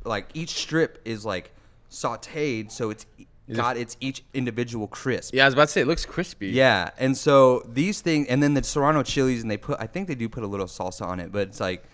[0.05, 1.53] like each strip is like
[1.91, 3.07] sautéed, so it's
[3.53, 5.35] got its each individual crisp.
[5.35, 6.49] Yeah, I was about to say it looks crispy.
[6.49, 10.07] Yeah, and so these things, and then the serrano chilies, and they put, I think
[10.07, 11.85] they do put a little salsa on it, but it's like,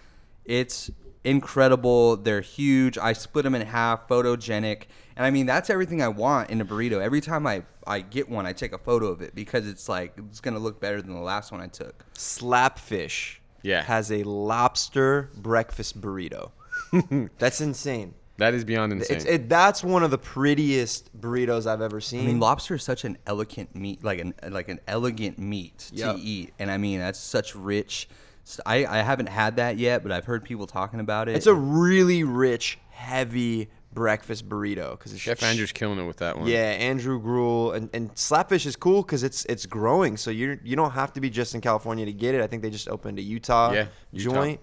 [0.45, 0.91] it's
[1.25, 2.17] incredible.
[2.17, 2.99] They're huge.
[2.99, 4.83] I split them in half, photogenic,
[5.17, 7.01] and I mean that's everything I want in a burrito.
[7.01, 10.15] Every time I I get one, I take a photo of it because it's like
[10.29, 12.05] it's gonna look better than the last one I took.
[12.15, 13.83] Slapfish Yeah.
[13.83, 16.51] has a lobster breakfast burrito.
[17.39, 18.15] That's insane.
[18.37, 19.17] That is beyond insane.
[19.17, 22.23] It's, it, that's one of the prettiest burritos I've ever seen.
[22.23, 26.17] I mean, lobster is such an elegant meat, like an like an elegant meat Yep.
[26.17, 28.09] to eat, and I mean that's such rich.
[28.67, 31.37] I, I haven't had that yet, but I've heard people talking about it.
[31.37, 36.37] it's a really rich, heavy breakfast burrito because it's Chef Andrew's killing it with that
[36.39, 36.49] one.
[36.49, 40.17] Yeah, Andrew Gruel and, and Slapfish is cool because it's it's growing.
[40.17, 42.41] So you you don't have to be just in California to get it.
[42.43, 44.33] I think they just opened a Utah, Yeah, Utah.
[44.35, 44.61] joint.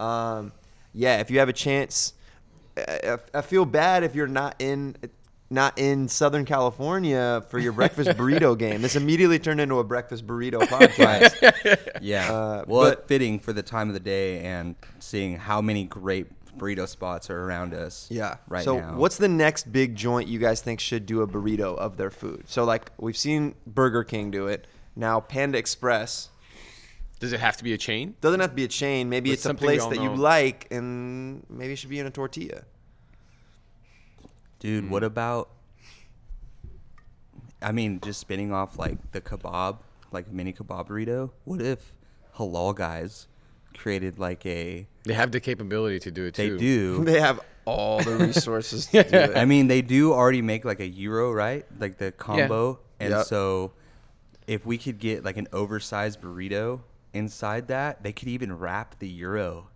[0.00, 0.52] Um,
[0.94, 2.14] yeah, if you have a chance,
[2.76, 3.00] I,
[3.34, 4.96] I- I feel bad if you're not in
[5.50, 8.82] not in Southern California for your breakfast burrito game.
[8.82, 12.00] This immediately turned into a breakfast burrito podcast.
[12.02, 12.30] Yeah.
[12.32, 16.26] Uh, well, but- fitting for the time of the day and seeing how many great
[16.58, 18.08] burrito spots are around us.
[18.10, 18.36] Yeah.
[18.48, 18.96] Right so now.
[18.96, 22.44] what's the next big joint you guys think should do a burrito of their food?
[22.46, 24.66] So like we've seen Burger King do it.
[24.96, 26.30] Now Panda Express
[27.20, 28.14] Does it have to be a chain?
[28.20, 29.08] doesn't have to be a chain.
[29.08, 32.06] Maybe But it's a place all that you like, and maybe it should be in
[32.06, 32.62] a tortilla.
[34.58, 34.84] Dude?
[34.84, 34.88] Mm.
[34.90, 35.50] What about?
[37.60, 39.78] I mean, just spinning off like the kebab,
[40.12, 41.30] like mini kebab burrito.
[41.44, 41.92] What if
[42.36, 43.26] halal guys
[43.76, 44.86] created like a?
[45.04, 46.58] They have the capability to do it They too.
[46.58, 47.04] do.
[47.04, 49.36] They have all the resources to do it.
[49.36, 51.66] I mean, they do already make like a gyro, right?
[51.78, 52.80] Like the combo.
[53.00, 53.26] And Yep.
[53.26, 53.72] so,
[54.46, 56.80] if we could get like an oversized burrito
[57.12, 59.68] inside that, they could even wrap the gyro.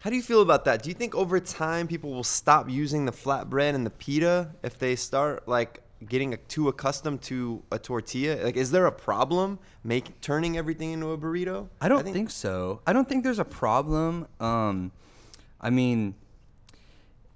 [0.00, 0.82] How do you feel about that?
[0.82, 4.78] Do you think over time people will stop using the flatbread and the pita if
[4.78, 8.44] they start like getting too accustomed to a tortilla?
[8.44, 11.68] Like, is there a problem make turning everything into a burrito?
[11.80, 12.80] I don't think, so.
[12.86, 14.28] I don't think there's a problem.
[14.38, 14.92] Um,
[15.60, 16.14] I mean,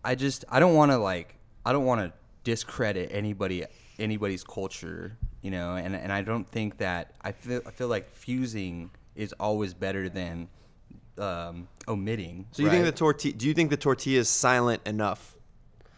[0.05, 1.35] I just I don't want to like
[1.67, 2.13] I don't want to
[2.45, 3.65] discredit anybody
[3.99, 8.09] anybody's culture, you know, and and I don't think that I feel I feel like
[8.09, 10.49] fusing is always better than
[11.19, 12.47] um, omitting.
[12.53, 12.97] So you think the right?
[12.97, 13.35] tortilla?
[13.35, 15.37] Do you think the tortilla is silent enough,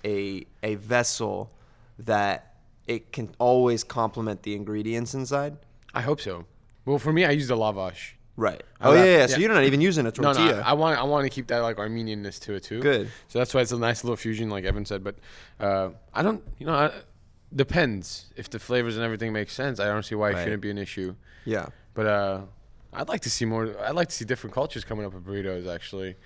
[0.04, 1.50] a a vessel
[2.00, 2.54] that
[2.86, 5.56] it can always complement the ingredients inside?
[5.94, 6.46] I hope so.
[6.84, 8.12] Well, for me, I use the lavash.
[8.36, 8.62] Right.
[8.80, 9.26] Oh, Oh yeah, that- yeah.
[9.26, 9.38] So yeah.
[9.38, 10.46] you're not even using a tortilla.
[10.46, 12.80] no, no I want I want to keep that like Armenianness to it too.
[12.80, 13.08] Good.
[13.28, 15.04] So that's why it's a nice little fusion, like Evan said.
[15.04, 15.16] But
[15.60, 16.90] uh, I don't, you know, I,
[17.54, 19.78] depends if the flavors and everything make sense.
[19.78, 21.14] I don't see why it shouldn't be an issue.
[21.44, 21.66] yeah.
[21.94, 22.40] But uh,
[22.94, 23.76] I'd like to see more.
[23.80, 25.72] I'd like to see different cultures coming up with burritos.
[25.72, 26.16] Actually,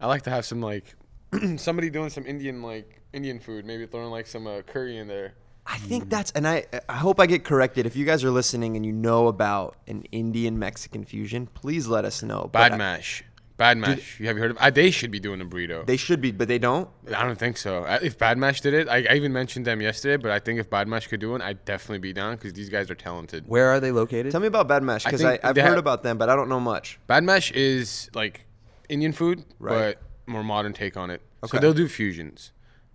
[0.00, 0.94] I like to have some like
[1.56, 3.64] somebody doing some Indian like Indian food.
[3.64, 5.34] Maybe throwing like some uh, curry in there.
[5.64, 7.86] I think that's, and I I hope I get corrected.
[7.86, 12.04] If you guys are listening and you know about an Indian Mexican fusion, please let
[12.04, 12.42] us know.
[12.52, 13.24] But Bad I- mash.
[13.58, 14.18] Badmaash.
[14.18, 14.58] you have you heard of?
[14.58, 15.86] Uh, they should be doing a burrito.
[15.86, 16.88] They should be, but they don't.
[17.14, 17.84] I don't think so.
[17.84, 20.16] Uh, If Badmaash did it, I, I even mentioned them yesterday.
[20.20, 22.90] But I think if Badmaash could do it, I'd definitely be down because these guys
[22.90, 23.44] are talented.
[23.46, 24.32] Where are they located?
[24.32, 26.48] Tell me about Badmaash I because I, I've heard have- about them, but I don't
[26.48, 26.98] know much.
[27.08, 28.46] Badmaash is like
[28.88, 29.96] Indian food, Right.
[29.96, 31.20] but more modern take on it.
[31.44, 31.56] Okay.
[31.56, 32.52] So they'll do fusions.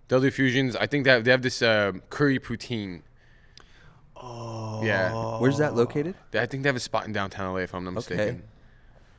[0.08, 0.74] They'll do fusions.
[0.76, 3.02] I think they have, they have this uh, curry poutine.
[4.16, 4.82] Oh.
[4.82, 5.12] Yeah.
[5.38, 6.14] Where's that located?
[6.34, 8.42] I think they have a spot in downtown LA, if I'm not mistaken.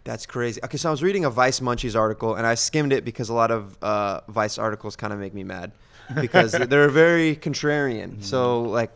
[0.10, 0.60] That's crazy.
[0.64, 3.34] Okay, so I was reading a Vice Munchies article, and I skimmed it because a
[3.36, 5.72] lot of uh, Vice articles kind of make me mad
[6.20, 8.24] because they're very contrarian.
[8.24, 8.90] So, like,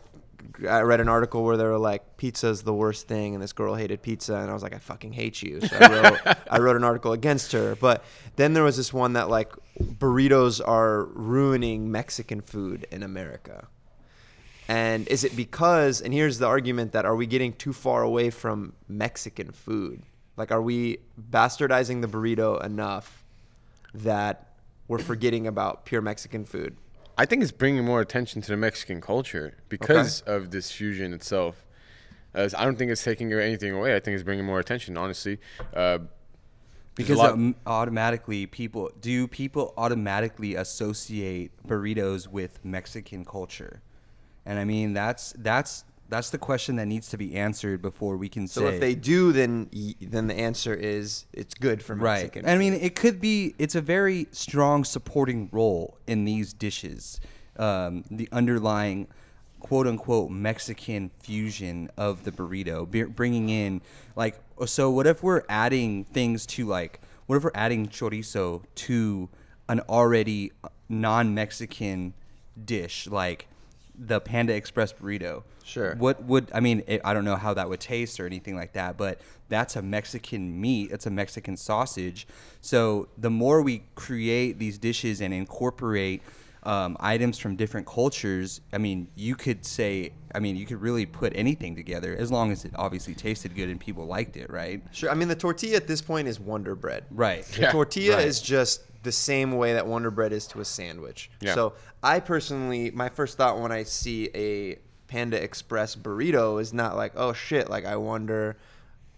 [0.68, 3.76] I read an article where they were like, "Pizza's the worst thing," and this girl
[3.76, 6.74] hated pizza, and I was like, "I fucking hate you." So I wrote, I wrote
[6.74, 7.76] an article against her.
[7.76, 8.02] But
[8.34, 13.68] then there was this one that like burritos are ruining Mexican food in America.
[14.66, 18.30] And is it because, and here's the argument that are we getting too far away
[18.30, 20.02] from Mexican food?
[20.36, 20.98] Like, are we
[21.30, 23.24] bastardizing the burrito enough
[23.94, 24.54] that
[24.88, 26.76] we're forgetting about pure Mexican food?
[27.16, 31.64] I think it's bringing more attention to the Mexican culture because of this fusion itself.
[32.34, 33.94] As I don't think it's taking anything away.
[33.94, 35.38] I think it's bringing more attention, honestly.
[35.72, 35.98] Uh,
[36.96, 43.82] Because lot- um, automatically people do people automatically associate burritos with Mexican culture,
[44.44, 48.28] and I mean that's that's that's the question that needs to be answered before we
[48.28, 52.44] can So say if they do, then then the answer is it's good for Mexican.
[52.44, 52.54] right.
[52.54, 57.20] I mean, it could be it's a very strong supporting role in these dishes.
[57.56, 59.06] Um, the underlying
[59.60, 63.80] quote unquote Mexican fusion of the burrito, be- bringing in
[64.14, 64.90] like so.
[64.90, 69.28] What if we're adding things to like what if we're adding chorizo to
[69.70, 70.52] an already
[70.90, 72.12] non-Mexican
[72.62, 73.48] dish like
[73.98, 75.42] the Panda Express burrito?
[75.64, 75.94] Sure.
[75.96, 76.82] What would I mean?
[76.86, 79.82] It, I don't know how that would taste or anything like that, but that's a
[79.82, 80.90] Mexican meat.
[80.92, 82.26] It's a Mexican sausage.
[82.60, 86.22] So the more we create these dishes and incorporate
[86.64, 91.04] um, items from different cultures, I mean, you could say, I mean, you could really
[91.04, 94.82] put anything together as long as it obviously tasted good and people liked it, right?
[94.90, 95.10] Sure.
[95.10, 97.04] I mean, the tortilla at this point is Wonder Bread.
[97.10, 97.44] Right.
[97.44, 97.70] The Yeah.
[97.72, 98.26] tortilla Right.
[98.26, 101.30] is just the same way that Wonder Bread is to a sandwich.
[101.40, 101.54] Yeah.
[101.54, 106.96] So I personally, my first thought when I see a Panda Express burrito is not
[106.96, 108.56] like, oh shit, like I wonder.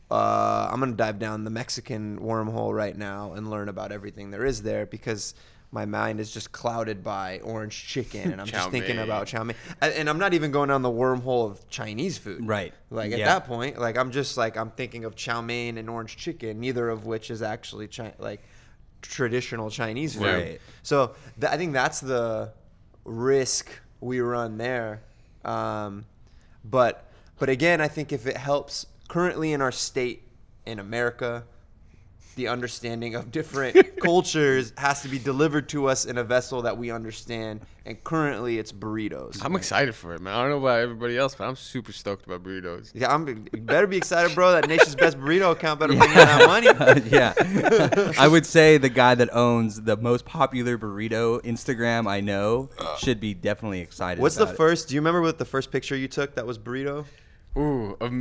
[0.09, 4.45] Uh, I'm gonna dive down the Mexican wormhole right now and learn about everything there
[4.45, 5.35] is there because
[5.73, 9.57] my mind is just clouded by orange chicken and I'm just thinking about chow mein.
[9.81, 12.47] And- And I'm not even going down the wormhole of Chinese food.
[12.47, 12.73] Right.
[12.89, 13.27] Like at Yeah.
[13.27, 16.89] that point, like I'm just like I'm thinking of chow mein and orange chicken, neither
[16.89, 18.43] of which is actually chi- like
[19.03, 20.25] traditional Chinese food.
[20.25, 20.61] Right.
[20.83, 22.53] So th- I think that's the
[23.05, 25.03] risk we run there.
[25.45, 26.05] Um,
[26.65, 27.05] but
[27.39, 30.23] but again, I think if it helps currently in our state
[30.65, 31.45] in America,
[32.37, 36.79] the understanding of different cultures has to be delivered to us in a vessel that
[36.79, 37.63] we understand.
[37.85, 39.45] And currently, it's burritos.
[39.45, 40.35] I'm excited for it, man.
[40.35, 42.91] I don't know about everybody else, but I'm super stoked about burritos.
[42.95, 44.53] Yeah, I'm better be excited, bro.
[44.53, 46.67] That nation's best burrito account better bring in that money.
[47.11, 48.13] yeah.
[48.19, 53.21] I would say the guy that owns the most popular burrito Instagram I know should
[53.21, 54.21] be definitely excited.
[54.21, 54.57] What's the about it.
[54.59, 54.89] first?
[54.89, 57.07] Do you remember what the first picture you took that was burrito?
[57.57, 58.13] Ooh, of,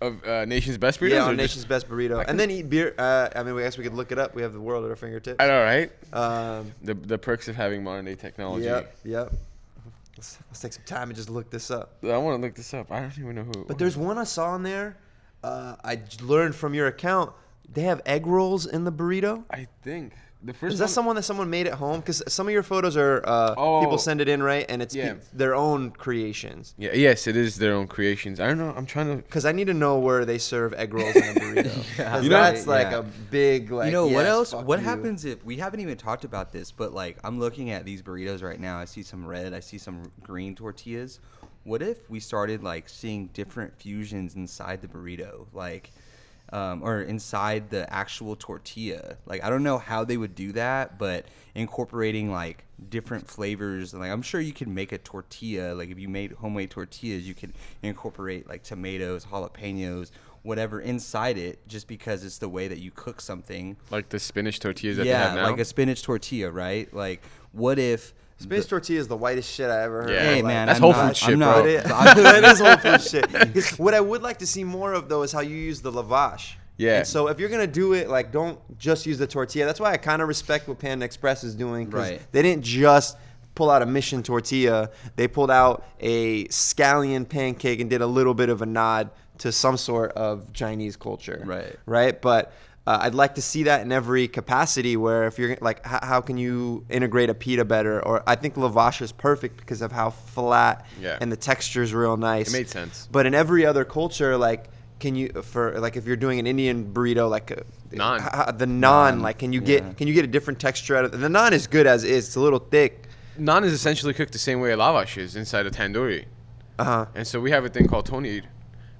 [0.00, 1.10] of uh, Nation's Best burrito.
[1.10, 2.94] yeah, on just- Nation's Best Burrito, and then eat beer.
[2.98, 4.34] Uh, I mean, I guess we could look it up.
[4.34, 5.36] We have the world at our fingertips.
[5.40, 5.90] I know, right?
[6.12, 8.64] Um, The, the perks of having modern day technology.
[8.66, 9.32] yep, yep.
[10.16, 11.96] Let's, let's take some time and just look this up.
[12.02, 12.90] I want to look this up.
[12.90, 13.52] I don't even know who.
[13.52, 13.76] But was.
[13.76, 14.96] there's one I saw in there.
[15.44, 17.32] Uh, I learned from your account.
[17.72, 19.44] They have egg rolls in the burrito.
[19.50, 20.74] I think the first.
[20.74, 22.00] Is that one- someone that someone made at home?
[22.00, 23.80] Because some of your photos are uh, Oh.
[23.80, 24.64] people send it in, right?
[24.68, 25.14] And it's Yeah.
[25.14, 26.74] pe- their own creations.
[26.78, 26.92] Yeah.
[26.94, 28.38] Yes, it is their own creations.
[28.40, 28.72] I don't know.
[28.76, 29.16] I'm trying to.
[29.22, 31.98] Because I need to know where they serve egg rolls in a burrito.
[31.98, 32.10] Yeah.
[32.12, 32.98] 'Cause You know- that's like Yeah.
[32.98, 33.86] a big like.
[33.86, 34.52] you know what else?
[34.54, 34.84] What you.
[34.84, 36.70] happens if we haven't even talked about this?
[36.70, 38.78] But like, I'm looking at these burritos right now.
[38.78, 39.52] I see some red.
[39.54, 41.18] I see some green tortillas.
[41.64, 45.90] What if we started like seeing different fusions inside the burrito, like,
[46.52, 49.16] um, or inside the actual tortilla?
[49.26, 53.94] Like, I don't know how they would do that, but incorporating like different flavors.
[53.94, 55.74] Like, I'm sure you could make a tortilla.
[55.74, 60.10] Like, if you made homemade tortillas, you could incorporate like tomatoes, jalapenos.
[60.42, 64.60] Whatever inside it, just because it's the way that you cook something Like the spinach
[64.60, 65.50] tortillas that they yeah, have now.
[65.50, 66.92] like a spinach tortilla, right?
[66.94, 70.10] Like, what if Spinach the- tortilla is the whitest shit I ever heard.
[70.12, 70.20] Yeah.
[70.34, 71.46] Hey man, That's I'm whole not, food shit, I'm bro.
[71.54, 73.02] not, But it, I'm- that is whole food
[73.62, 73.78] shit.
[73.78, 76.54] What I would like to see more of though is how you use the lavash.
[76.78, 76.98] Yeah.
[76.98, 79.64] And so if you're gonna do it, like don't just use the tortilla.
[79.64, 81.86] That's why I kind of respect what Panda Express is doing.
[81.90, 82.20] 'cause Right.
[82.32, 83.16] They didn't just
[83.54, 84.90] pull out a mission tortilla.
[85.16, 89.50] They pulled out a scallion pancake and did a little bit of a nod to
[89.50, 91.42] some sort of Chinese culture.
[91.46, 91.74] Right.
[91.86, 92.20] Right.
[92.20, 92.52] But
[92.86, 94.96] uh, I'd like to see that in every capacity.
[94.96, 98.04] Where if you're like, how, how can you integrate a pita better?
[98.04, 101.18] Or I think lavash is perfect because of how flat Yeah.
[101.20, 102.48] and the texture is real nice.
[102.48, 103.08] It made sense.
[103.10, 104.66] But in every other culture, like,
[104.98, 107.56] can you for like if you're doing an Indian burrito, like uh,
[107.90, 108.18] Naan.
[108.18, 109.66] h- h- the naan, Naan, like, can you yeah.
[109.80, 111.52] get can you get a different texture out of the naan?
[111.52, 112.28] Is good as is.
[112.28, 113.02] It's a little thick.
[113.38, 116.24] Naan is essentially cooked the same way a lavash is inside a tandoori.
[116.78, 117.06] Uh huh.
[117.14, 118.44] And so we have a thing called tonir,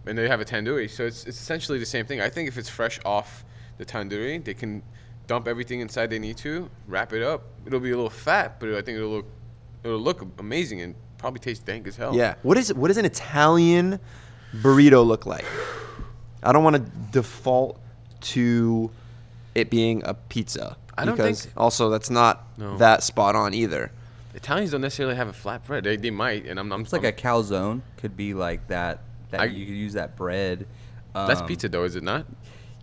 [0.04, 0.90] and they have a tandoori.
[0.90, 2.20] So it's, it's essentially the same thing.
[2.20, 3.45] I think if it's fresh off
[3.78, 4.82] the tandoori, they can
[5.26, 7.42] dump everything inside they need to, wrap it up.
[7.66, 9.26] It'll be a little fat, but I think it'll look
[9.84, 12.14] it'll look amazing and probably taste dank as hell.
[12.14, 12.34] Yeah.
[12.42, 13.98] What is what does an Italian
[14.54, 15.44] burrito look like?
[16.42, 17.80] I don't want to default
[18.20, 18.90] to
[19.54, 20.76] it being a pizza.
[20.98, 22.76] I don't because think- also that's not No.
[22.78, 23.90] that spot on either.
[24.34, 25.84] Italians don't necessarily have a flat bread.
[25.84, 29.00] They, they might, and I'm, I'm it's like a calzone could be like that.
[29.30, 30.66] That I- you could use that bread.
[31.14, 32.26] that's Um, pizza though, is it not?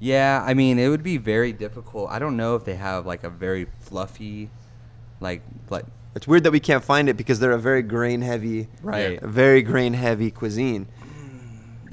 [0.03, 2.09] Yeah, I mean, it would be very difficult.
[2.11, 4.49] I don't know if they have like a very fluffy,
[5.21, 8.67] like like It's weird that we can't find it because they're a very grain heavy,
[8.81, 9.23] Right.
[9.23, 10.87] a very grain heavy cuisine.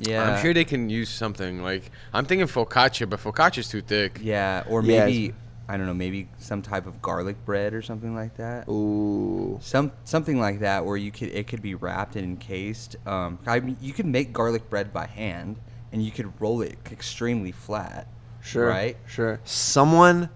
[0.01, 0.25] yeah.
[0.25, 4.19] I'm sure they can use something like I'm thinking focaccia, but focaccia's too thick.
[4.21, 5.35] Yeah, or Yeah, maybe
[5.69, 8.69] I don't know, maybe some type of garlic bread or something like that.
[8.69, 9.59] Ooh.
[9.63, 12.97] Some something like that where you could it could be wrapped and encased.
[13.07, 15.59] Um, I mean, you could make garlic bread by hand
[15.93, 18.07] and you could roll it extremely flat.
[18.43, 18.69] Sure.
[18.69, 18.97] Right.
[19.07, 19.41] Sure.
[19.45, 20.31] Someone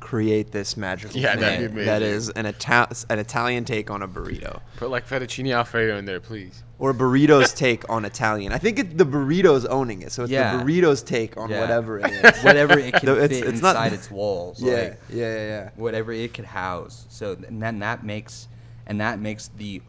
[0.00, 2.16] create this magical Yeah, that'd thing be that amazing.
[2.16, 4.60] is an, Ita- an Italian take on a burrito.
[4.76, 6.62] Put like fettuccine alfredo in there, please.
[6.78, 8.52] Or a burrito's take on Italian.
[8.52, 10.56] I think it, the burrito's owning it, so it's Yeah.
[10.58, 11.60] the burrito's take on Yeah.
[11.60, 12.42] whatever it is.
[12.42, 14.62] whatever it can No, it's- fit it's not- inside its walls.
[14.62, 15.70] yeah, like, yeah, yeah, yeah.
[15.76, 17.06] whatever it could house.
[17.08, 18.46] So and then that makes
[18.86, 19.82] and that makes the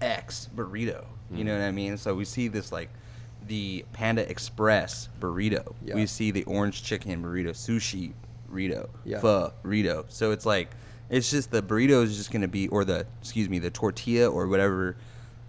[0.00, 1.04] X burrito.
[1.30, 1.46] You mm.
[1.46, 1.96] know what I mean?
[1.98, 2.88] So we see this like
[3.46, 5.74] the Panda Express burrito.
[5.84, 5.94] Yeah.
[5.94, 8.12] We see the orange chicken burrito, sushi
[8.52, 9.20] burrito, Yeah.
[9.20, 10.04] pho burrito.
[10.08, 10.70] So it's like
[11.10, 14.46] it's just the burrito is just gonna be or the excuse me the tortilla or
[14.48, 14.96] whatever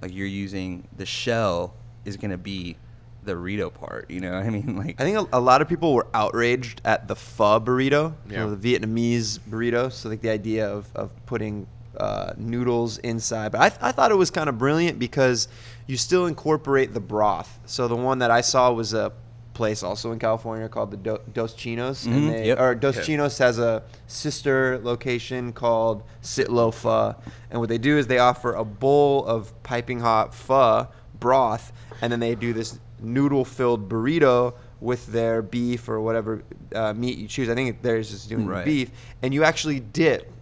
[0.02, 1.74] like you're using the shell
[2.06, 2.76] is gonna be
[3.24, 4.10] the burrito part.
[4.12, 4.76] You know what I mean?
[4.84, 8.36] Like I think a, a lot of people were outraged at the pho burrito, you
[8.36, 9.92] know, the Vietnamese burrito.
[9.92, 11.68] So like the idea of, of putting
[11.98, 15.48] uh, noodles inside, but I, th- I thought it was kind of brilliant because
[15.88, 17.60] you still incorporate the broth.
[17.66, 19.12] So the one that I saw was a
[19.54, 22.60] place also in California called the Do- Dos Chinos, Mhm, and they yep.
[22.60, 23.06] or Dos.
[23.06, 27.16] Chinos has a sister location called Sitlo Pho,
[27.52, 30.88] and what they do is they offer a bowl of piping hot pho
[31.20, 31.72] broth,
[32.02, 37.28] and then they do this noodle-filled burrito with their beef or whatever uh, meat you
[37.28, 37.48] choose.
[37.48, 38.66] I think theirs is doing Right.
[38.66, 38.90] beef,
[39.22, 40.33] and you actually dip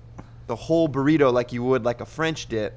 [0.51, 2.73] the whole burrito like you would like a French dip.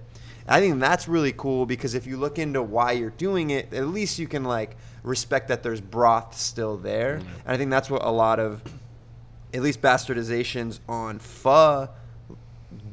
[0.47, 3.89] I think that's really cool because if you look into why you're doing it, at
[3.89, 7.17] least you can like respect that there's broth still there.
[7.19, 7.29] Mm-hmm.
[7.47, 8.63] And I think that's what a lot of
[9.53, 11.89] at least bastardizations on pho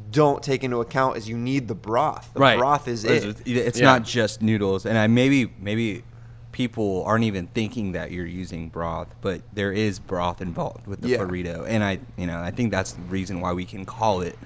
[0.09, 2.31] don't take into account is you need the broth.
[2.33, 3.47] The broth is It's- it.
[3.47, 3.85] It's Yeah.
[3.85, 6.03] not just noodles, and I maybe maybe
[6.51, 11.09] people aren't even thinking that you're using broth, but there is broth involved with the
[11.09, 11.17] Yeah.
[11.19, 14.37] burrito, and I you know I think that's the reason why we can call it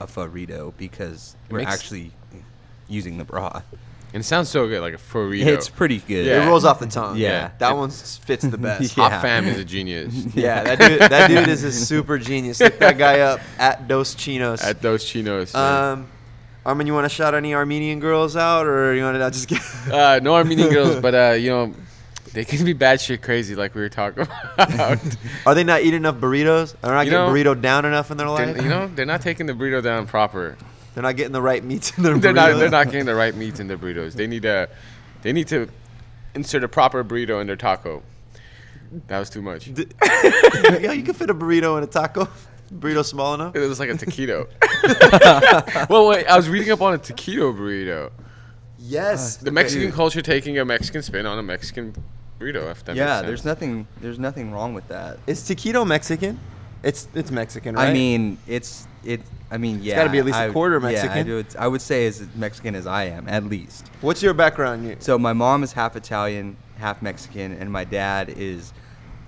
[0.00, 2.12] a burrito because we're makes- actually
[2.88, 3.64] using the broth.
[4.12, 5.44] And it sounds so good, like a burrito.
[5.46, 6.24] It's pretty good.
[6.26, 6.44] Yeah.
[6.44, 7.16] It rolls off the tongue.
[7.16, 7.50] Yeah.
[7.58, 8.96] That one fits the best.
[8.96, 9.08] Yeah.
[9.10, 10.14] Hot fam is a genius.
[10.36, 12.60] Yeah, that dude, that dude is a super genius.
[12.60, 14.62] Look that guy up at Dos Chinos.
[14.62, 15.52] At Dos chinos.
[15.52, 15.92] man.
[15.98, 16.08] um,
[16.64, 19.92] Armin, you want to shout any Armenian girls out, or you want to just get?
[19.92, 21.74] uh, no Armenian girls, but uh, you know,
[22.34, 24.26] they can be bad shit crazy, like we were talking
[24.58, 24.98] about.
[25.46, 26.74] Are they not eating enough burritos?
[26.82, 28.62] Are they not You getting know, burrito down enough in their They're- life?
[28.62, 30.56] you know, they're not taking the burrito down proper.
[30.94, 32.34] they're not getting the right meats in their they're burritos.
[32.52, 32.58] not.
[32.58, 34.12] They're not getting the right meats in their burritos.
[34.12, 34.68] They need a.
[35.22, 35.68] They need to
[36.34, 38.02] insert a proper burrito in their taco.
[39.08, 39.68] That was too much.
[40.80, 42.28] Yeah, you can fit a burrito in a taco.
[42.72, 43.54] Burrito small enough.
[43.54, 44.48] It was like a taquito.
[45.90, 46.26] well, wait.
[46.26, 48.10] I was reading up on a taquito burrito.
[48.78, 51.94] Yes, The Mexican culture taking a Mexican spin on a Mexican
[52.44, 52.70] burrito.
[52.70, 53.04] If that yeah.
[53.04, 53.26] makes sense.
[53.26, 53.86] There's nothing.
[54.00, 55.18] There's nothing wrong with that.
[55.26, 56.38] Is taquito Mexican?
[56.82, 57.88] It's it's Mexican, right?
[57.88, 59.20] I mean, it's it.
[59.50, 59.94] I mean, yeah.
[59.94, 61.26] It's gotta be at least a I- quarter Yeah, I, Mexican.
[61.26, 63.86] do, I would say as Mexican as I am, at least.
[64.00, 64.86] what's your background?
[64.86, 68.72] You- So my mom is half Italian, half Mexican, and my dad is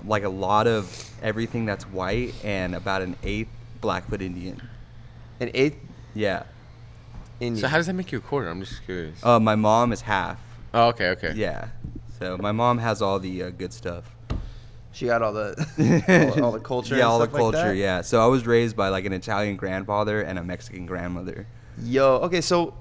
[0.05, 3.49] like a lot of everything that's white and about an eighth
[3.81, 4.61] Blackfoot Indian.
[5.41, 5.79] An eighth
[6.15, 6.45] Yeah.
[7.41, 7.61] Indian.
[7.61, 8.49] So how does that make you a quarter?
[8.49, 9.19] I'm just curious.
[9.25, 10.39] Uh, my mom is half.
[10.75, 11.33] oh, okay, okay.
[11.37, 11.69] Yeah.
[12.19, 14.05] So my mom has all the uh, good stuff.
[14.93, 16.97] she got all the all, all the culture.
[16.97, 17.59] Yeah, all the like culture.
[17.59, 17.77] that?
[17.77, 18.01] yeah.
[18.03, 21.47] So I was raised by like an Italian grandfather and a Mexican grandmother.
[21.83, 22.73] Yo, okay, so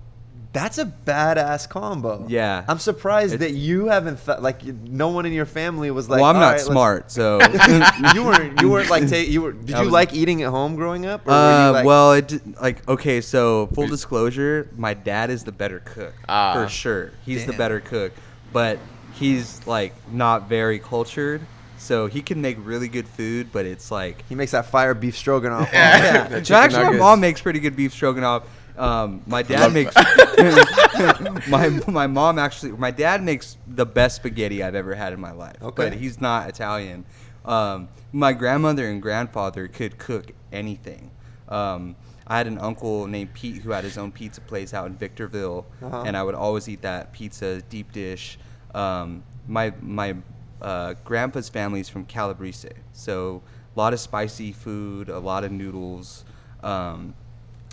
[0.54, 2.26] that's a badass combo.
[2.30, 2.64] Yeah.
[2.70, 6.22] I'm surprised It's- that you haven't like no one in your family was like.
[6.22, 7.40] well, I'm "All not right, let's-" smart, so.
[8.14, 8.62] you weren't.
[8.62, 9.10] You weren't like.
[9.10, 9.52] Ta- you were.
[9.52, 11.28] Did I you was- like eating at home growing up?
[11.28, 13.20] Uh, like, well, it like okay.
[13.20, 16.54] So full disclosure, my dad is the better cook Ah.
[16.54, 17.12] for sure.
[17.26, 18.14] He's the better cook,
[18.54, 18.80] but
[19.16, 21.42] he's like not very cultured.
[21.78, 25.16] So he can make really good food, but it's like he makes that fire beef
[25.18, 25.70] stroganoff.
[25.72, 25.98] Yeah.
[25.98, 26.28] yeah.
[26.30, 28.44] The So chicken actually, my mom makes pretty good beef stroganoff.
[28.78, 29.94] Um, my dad makes
[31.48, 35.32] my my mom actually my dad makes the best spaghetti I've ever had in my
[35.32, 35.56] life.
[35.62, 35.90] Okay.
[35.90, 37.06] But he's not Italian.
[37.46, 41.12] Um, my grandmother and grandfather could cook anything.
[41.50, 41.96] Um,
[42.28, 45.66] I had an uncle named Pete who had his own pizza place out in Victorville,
[45.84, 46.04] Uh-huh.
[46.08, 48.40] and I would always eat that pizza deep dish.
[48.76, 50.16] Um, my my
[50.62, 53.42] uh, grandpa's family's from Calabrese, so
[53.76, 56.26] a lot of spicy food, a lot of noodles.
[56.62, 57.16] Um,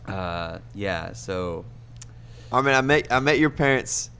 [0.06, 1.64] uh, yeah, so
[2.52, 4.10] I mean, I met I met your parents.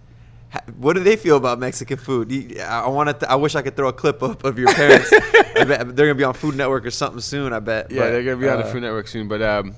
[0.76, 2.58] What do they feel about Mexican food?
[2.60, 3.30] I want to.
[3.30, 5.10] I wish I could throw a clip up of your parents.
[5.56, 7.52] I bet they're gonna be on Food Network or something soon.
[7.52, 7.90] I bet.
[7.90, 9.28] Yeah, But, they're gonna be on the uh, Food Network soon.
[9.28, 9.74] But um,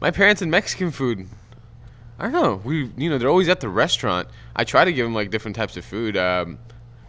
[0.00, 1.28] my parents and Mexican food.
[2.18, 2.60] I don't know.
[2.64, 4.28] We, you know, they're always at the restaurant.
[4.56, 6.16] I try to give them like different types of food.
[6.16, 6.58] Um,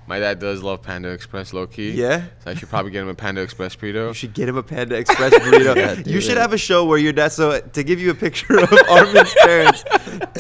[0.10, 1.91] My dad does love Panda Express low key.
[1.91, 2.24] Yeah?
[2.43, 4.07] So I should probably get him a Panda Express burrito.
[4.07, 5.76] You should get him a Panda Express burrito.
[5.76, 7.32] Yeah, you should have a show where your dad.
[7.32, 9.84] So to give you a picture of Armin's parents,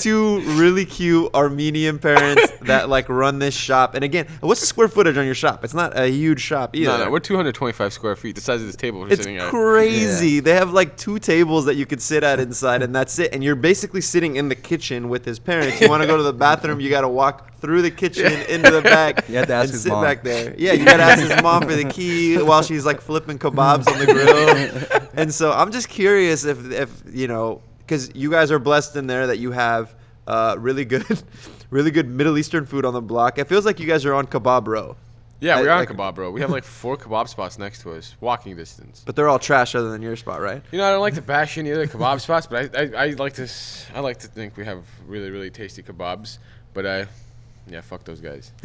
[0.01, 3.93] two really cute Armenian parents that like run this shop.
[3.93, 5.63] And again, what's the square footage on your shop?
[5.63, 6.97] It's not a huge shop either.
[6.97, 9.51] No, no, we're 225 square feet, the size of this table we're It's sitting at.
[9.51, 10.39] crazy.
[10.39, 13.35] They have like two tables that you could sit at inside, and that's it.
[13.35, 15.79] And you're basically sitting in the kitchen with his parents.
[15.79, 18.71] You want to go to the bathroom, you got to walk through the kitchen into
[18.71, 20.03] the back You have to ask and his sit mom.
[20.03, 20.55] back there.
[20.57, 23.87] Yeah, you got to ask his mom for the key while she's like flipping kebabs
[23.91, 25.09] on the grill.
[25.13, 29.07] and so I'm just curious if, if you know, because you guys are blessed in
[29.07, 29.93] there that you have
[30.27, 31.05] uh, really good,
[31.69, 33.37] really good Middle Eastern food on the block.
[33.37, 34.95] It feels like you guys are on kebab row.
[35.41, 36.31] Yeah, we are on like- kebab, bro.
[36.31, 39.03] We have like four kebab spots next to us, walking distance.
[39.05, 40.61] But they're all trash other than your spot, right?
[40.71, 43.09] You know, I don't like to bash any other kebab spots, but I, I, I
[43.11, 46.39] like to s- I like to think we have really really tasty kebabs.
[46.73, 47.07] But I,
[47.69, 48.51] yeah, fuck those guys.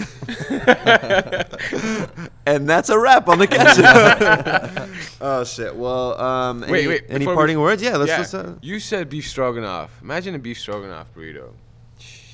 [2.46, 4.88] And that's a wrap on the catch up.
[5.20, 5.74] oh shit.
[5.74, 7.82] Well, um, Wait, any, wait, Any before we- parting words?
[7.82, 7.96] Yeah.
[7.96, 8.10] Let's.
[8.10, 9.90] yeah, let's uh, you said beef stroganoff.
[10.02, 11.52] Imagine a beef stroganoff burrito.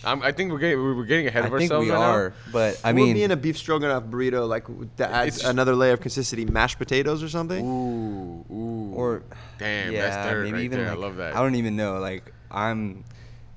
[0.02, 2.10] I'm, I think we're getting we're getting ahead I of think ourselves we right now.
[2.10, 4.64] are, but I I mean, mean, in a beef stroganoff burrito, like
[4.96, 6.44] that adds another layer of consistency.
[6.46, 7.64] Mashed potatoes or something.
[7.64, 8.92] Ooh, ooh.
[8.94, 9.22] or
[9.58, 10.88] damn, yeah, that's dirt maybe right even there.
[10.88, 11.36] like, I love that.
[11.36, 11.98] I don't even know.
[11.98, 13.04] Like I'm,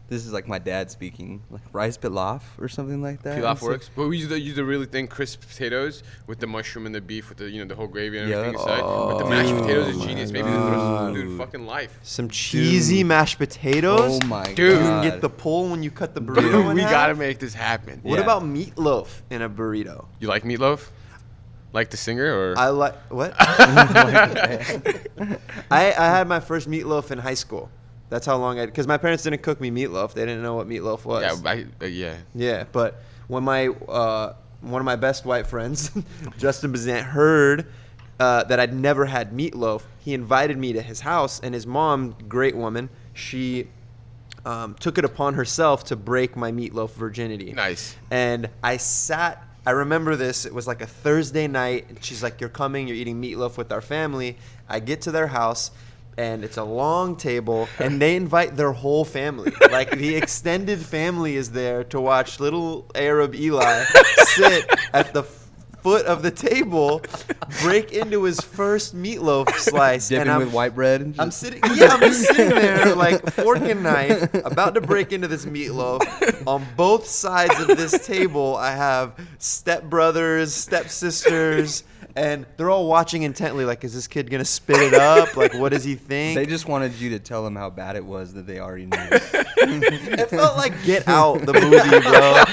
[0.09, 3.37] this is like my dad speaking, like rice pilaf or something like that.
[3.41, 6.39] Pilaf It's like- works, but we use the use the really thin crisp potatoes with
[6.39, 8.35] the mushroom and the beef with the you know the whole gravy and Yeah.
[8.37, 8.81] everything inside.
[8.81, 10.31] but the mashed Oh potatoes is my genius.
[10.31, 11.15] Maybe God.
[11.15, 11.97] the dude, fucking life.
[12.03, 14.19] Some cheesy mashed potatoes.
[14.23, 14.73] Oh my Dude.
[14.73, 16.51] You can get the pull when you cut the burrito.
[16.67, 16.91] Dude, we half.
[16.91, 17.99] gotta make this happen.
[18.03, 18.23] What Yeah.
[18.23, 20.05] about meatloaf in a burrito?
[20.19, 20.89] You like meatloaf?
[21.71, 22.53] Like the singer or?
[22.57, 23.33] I like what?
[23.39, 25.37] Oh
[25.71, 27.69] I I had my first meatloaf in high school.
[28.09, 30.13] That's how long I because my parents didn't cook me meatloaf.
[30.13, 31.41] They didn't know what meatloaf was.
[31.43, 32.17] yeah, I, uh, yeah.
[32.35, 35.91] Yeah, but when my uh, one of my best white friends,
[36.37, 37.67] Justin Bazant, heard
[38.19, 42.15] uh, that I'd never had meatloaf, he invited me to his house, and his mom,
[42.27, 43.67] great woman, she
[44.45, 47.53] um, took it upon herself to break my meatloaf virginity.
[47.53, 47.95] Nice.
[48.11, 49.43] And I sat.
[49.65, 50.45] I remember this.
[50.45, 52.87] It was like a Thursday night, and she's like, "You're coming.
[52.87, 54.37] You're eating meatloaf with our family."
[54.67, 55.71] I get to their house,
[56.17, 59.51] and it's a long table, and they invite their whole family.
[59.71, 63.83] Like the extended family is there to watch little Arab Eli
[64.35, 65.23] sit at the
[65.83, 67.01] foot of the table,
[67.61, 71.01] break into his first meatloaf slice, dipping and I'm, with white bread.
[71.01, 75.11] and I'm sitting, yeah, I'm just sitting there like fork and knife, about to break
[75.11, 76.01] into this meatloaf.
[76.47, 81.83] On both sides of this table, I have stepbrothers, stepsisters,
[82.15, 83.65] and they're all watching intently.
[83.65, 85.29] Like, is this kid gonna spit it up?
[85.43, 86.37] Like, what does he think?
[86.37, 88.97] They just wanted you to tell them how bad it was that they already knew.
[89.11, 92.43] it felt like Get Out, the movie, bro.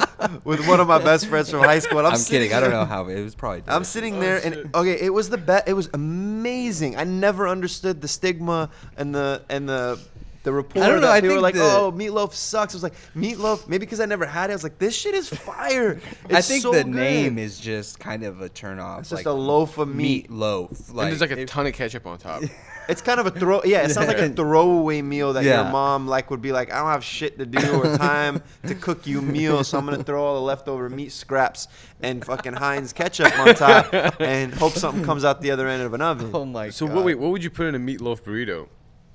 [0.20, 1.98] But with one of my best friends from high school.
[1.98, 2.56] And I'm, I'm sitting kidding.
[2.56, 3.62] I don't know how it was probably.
[3.66, 5.68] I'm sitting there, oh, and okay, it was the best.
[5.68, 6.96] It was amazing.
[6.96, 9.98] I never understood the stigma and the and the
[10.42, 12.74] the report I don't know, that I people were like, think the- "Oh, meatloaf sucks."
[12.74, 14.54] I was like, "Meatloaf," maybe because I never had it.
[14.54, 16.94] I was like, "This shit is fire." I think so the good.
[16.94, 19.00] name is just kind of a turnoff.
[19.00, 20.30] It's just a loaf of meat.
[20.30, 20.70] loaf.
[20.88, 22.42] and there's like a if- ton of ketchup on top.
[22.88, 23.62] It's kind of a throw.
[23.62, 26.78] Yeah, it sounds like a throwaway meal that your mom like would be like, "I
[26.80, 30.02] don't have shit to do or time to cook you a meal, so I'm gonna
[30.02, 31.68] throw all the leftover meat scraps
[32.02, 35.94] and fucking Heinz ketchup on top and hope something comes out the other end of
[35.94, 36.96] an oven." Oh my So god.
[36.96, 38.66] what, wait, what would you put in a meatloaf burrito?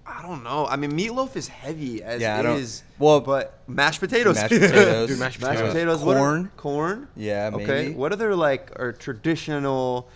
[0.07, 0.67] I don't know.
[0.67, 2.21] I mean, meatloaf is heavy as it is.
[2.21, 2.83] Yeah, I it don't- is.
[2.99, 4.35] well, but mashed potatoes.
[4.41, 5.09] mashed potatoes.
[5.09, 5.73] Dude, mashed mashed potatoes.
[5.73, 6.03] potatoes.
[6.03, 6.51] what are- Corn.
[6.57, 7.07] corn.
[7.15, 7.65] Yeah, Okay.
[7.65, 7.93] maybe.
[7.95, 10.07] What other like are traditional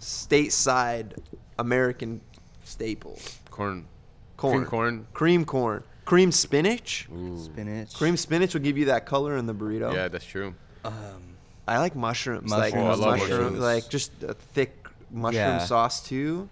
[0.00, 1.18] stateside
[1.58, 2.20] American
[2.64, 3.38] staples?
[3.50, 3.86] Corn.
[4.36, 4.52] Corn.
[4.54, 5.06] Cream corn.
[5.14, 5.82] Cream corn.
[6.04, 7.08] Cream spinach.
[7.14, 7.38] Ooh.
[7.42, 7.94] Spinach.
[7.94, 9.92] Cream spinach will give you that color in the burrito.
[9.92, 10.54] Yeah, that's true.
[10.84, 10.94] Um,
[11.66, 12.50] I like mushrooms.
[12.50, 13.58] Like Mushrooms, Oh, I love mushroom, mushrooms.
[13.58, 15.58] like just a thick mushroom Yeah.
[15.58, 16.48] sauce too.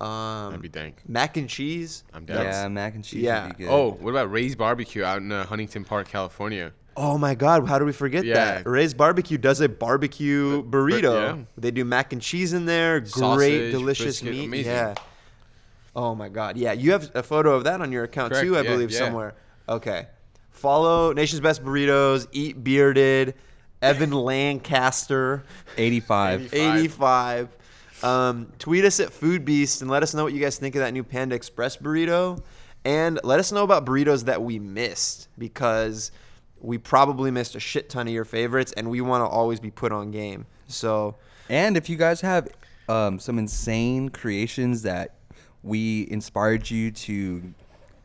[0.00, 0.96] Um, That'd be dank.
[1.08, 2.04] mac and cheese.
[2.12, 2.44] I'm down.
[2.44, 3.46] yeah, mac and cheese yeah.
[3.46, 3.70] would be good.
[3.72, 6.72] Oh, what about Ray's Barbecue out in uh, Huntington Park, California?
[6.96, 7.66] Oh my God!
[7.68, 8.34] How do we forget Yeah.
[8.34, 8.66] that?
[8.68, 11.36] Ray's Barbecue does a barbecue bur- burrito.
[11.38, 11.44] yeah.
[11.56, 13.00] They do mac and cheese in there.
[13.00, 14.44] Great, Sausage, delicious brisket, meat.
[14.44, 14.72] amazing.
[14.72, 14.94] Yeah.
[15.96, 16.56] Oh my God!
[16.56, 18.90] Yeah, you have a photo of that on your account Correct, too, I yeah, believe
[18.90, 18.98] yeah.
[18.98, 19.34] somewhere.
[19.68, 20.06] Okay.
[20.50, 22.26] Follow Nation's Best Burritos.
[22.32, 23.34] Eat Bearded.
[23.80, 24.10] Evan
[24.62, 25.42] Lancaster.
[25.76, 26.52] 85.
[26.54, 27.48] 85.
[28.02, 30.92] Um, tweet us at Foodbeast and let us know what you guys think of that
[30.92, 32.42] new Panda Express burrito.
[32.84, 36.10] And let us know about burritos that we missed because
[36.60, 39.70] we probably missed a shit ton of your favorites and we want to always be
[39.70, 40.46] put on game.
[40.66, 41.16] So,
[41.48, 42.48] And if you guys have
[42.88, 45.14] um, some insane creations that
[45.62, 47.54] we inspired you to,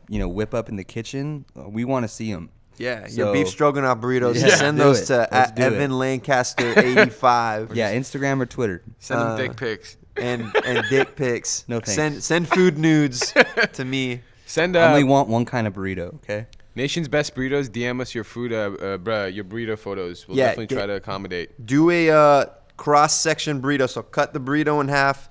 [0.08, 2.50] you know, whip up in the kitchen, uh, we want to see them.
[2.78, 4.40] Yeah, your So- beef stroganoff burritos.
[4.40, 5.06] Yeah, send do those it.
[5.06, 5.72] to Let's at do it.
[5.74, 7.74] Evan Lancaster eighty five.
[7.74, 8.82] Yeah, Instagram or Twitter.
[8.98, 9.96] Send them Uh, dick pics.
[10.16, 11.64] and and dick pics.
[11.68, 11.92] No thanks.
[11.94, 13.32] Send send food nudes
[13.74, 14.20] to me.
[14.46, 16.14] Send I uh, only want one kind of burrito.
[16.16, 16.46] Okay.
[16.74, 17.68] Nation's Best Burritos.
[17.68, 20.28] DM us your food, uh, uh, bruh, your burrito photos.
[20.28, 21.66] We'll Yeah, definitely try to accommodate.
[21.66, 22.44] Do a uh,
[22.76, 23.88] cross section burrito.
[23.90, 25.28] So cut the burrito in half.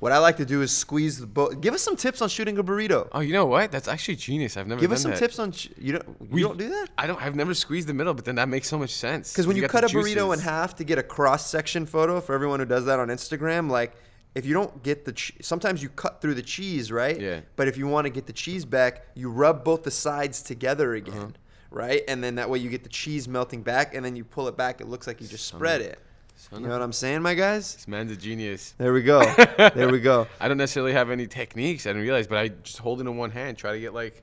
[0.00, 1.60] What I like to do is squeeze the boat.
[1.60, 3.08] Give us some tips on shooting a burrito.
[3.10, 3.72] Oh, you know what?
[3.72, 4.56] That's actually genius.
[4.56, 5.18] I've never Give us some that.
[5.18, 7.20] tips on sh- you don't you We- don't do that I don't.
[7.20, 9.32] I've never squeezed the middle, but then that makes so much sense.
[9.32, 11.84] because when you, got cut a the burrito in half to get a cross section
[11.84, 13.96] photo for everyone who does that on Instagram, like
[14.36, 17.20] if you don't get the che- sometimes you cut through the cheese, right?
[17.20, 17.40] Yeah.
[17.56, 20.94] But if you want to get the cheese back, you rub both the sides together
[20.94, 21.28] again, Uh-huh.
[21.72, 22.02] right?
[22.06, 24.56] And then that way you get the cheese melting back, and then you pull it
[24.56, 24.80] back.
[24.80, 25.98] It looks like you just spread it.
[26.38, 27.74] Son You of know what I'm saying, my guys?
[27.74, 28.74] This man's a genius.
[28.78, 29.22] There we go.
[29.74, 30.28] there we go.
[30.40, 31.84] I don't necessarily have any techniques.
[31.84, 34.22] I didn't realize, but I just hold it in one hand, try to get like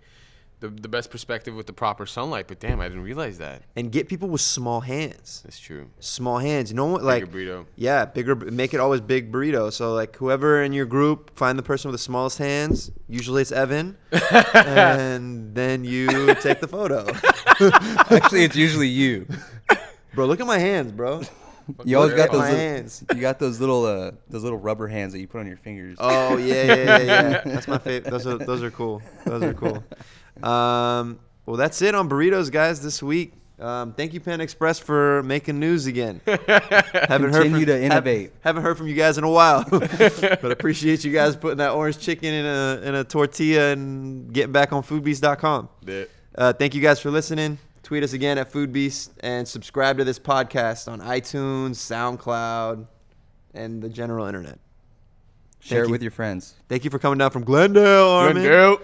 [0.61, 2.47] the, the best perspective with the proper sunlight.
[2.47, 3.63] But damn, I didn't realize that.
[3.75, 5.41] And get people with small hands.
[5.43, 5.89] That's true.
[5.99, 6.73] Small hands.
[6.73, 7.65] No one like burrito.
[7.75, 8.33] Yeah, bigger.
[8.33, 9.73] Make it always big burrito.
[9.73, 12.91] So like whoever in your group, find the person with the smallest hands.
[13.09, 13.97] Usually it's Evan,
[14.55, 17.05] and then you take the photo.
[18.15, 19.27] Actually, it's usually you.
[20.13, 21.23] Bro, look at my hands, bro.
[21.83, 22.41] You always got those.
[22.41, 23.03] Little, hands.
[23.13, 25.97] you got those little uh, those little rubber hands that you put on your fingers.
[25.99, 27.41] Oh yeah, yeah, yeah, yeah.
[27.45, 28.09] That's my favorite.
[28.11, 29.01] Those are those are cool.
[29.25, 29.83] Those are cool.
[30.43, 32.81] Um, well, that's it on burritos, guys.
[32.81, 33.33] This week.
[33.57, 36.19] Um, thank you, Pan Express, for making news again.
[36.25, 38.33] haven't Continue to hav- innovate.
[38.41, 41.97] haven't heard from you guys in a while, but appreciate you guys putting that orange
[41.97, 45.69] chicken in a in a tortilla and getting back on foodbeast.com.
[45.87, 46.03] Yeah.
[46.37, 47.57] Uh, thank you guys for listening.
[47.85, 52.87] Tweet us again at Foodbeast and subscribe to this podcast on iTunes, SoundCloud,
[53.53, 54.57] and the general internet.
[55.59, 55.91] Share thank it you.
[55.91, 56.55] with your friends.
[56.67, 58.41] Thank you for coming down from Glendale, Armin.
[58.41, 58.79] Glendale.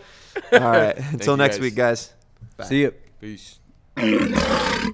[0.53, 0.95] All right.
[1.13, 1.61] Until next guys.
[1.61, 2.13] week, guys.
[2.61, 2.93] See you.
[3.19, 3.59] Peace.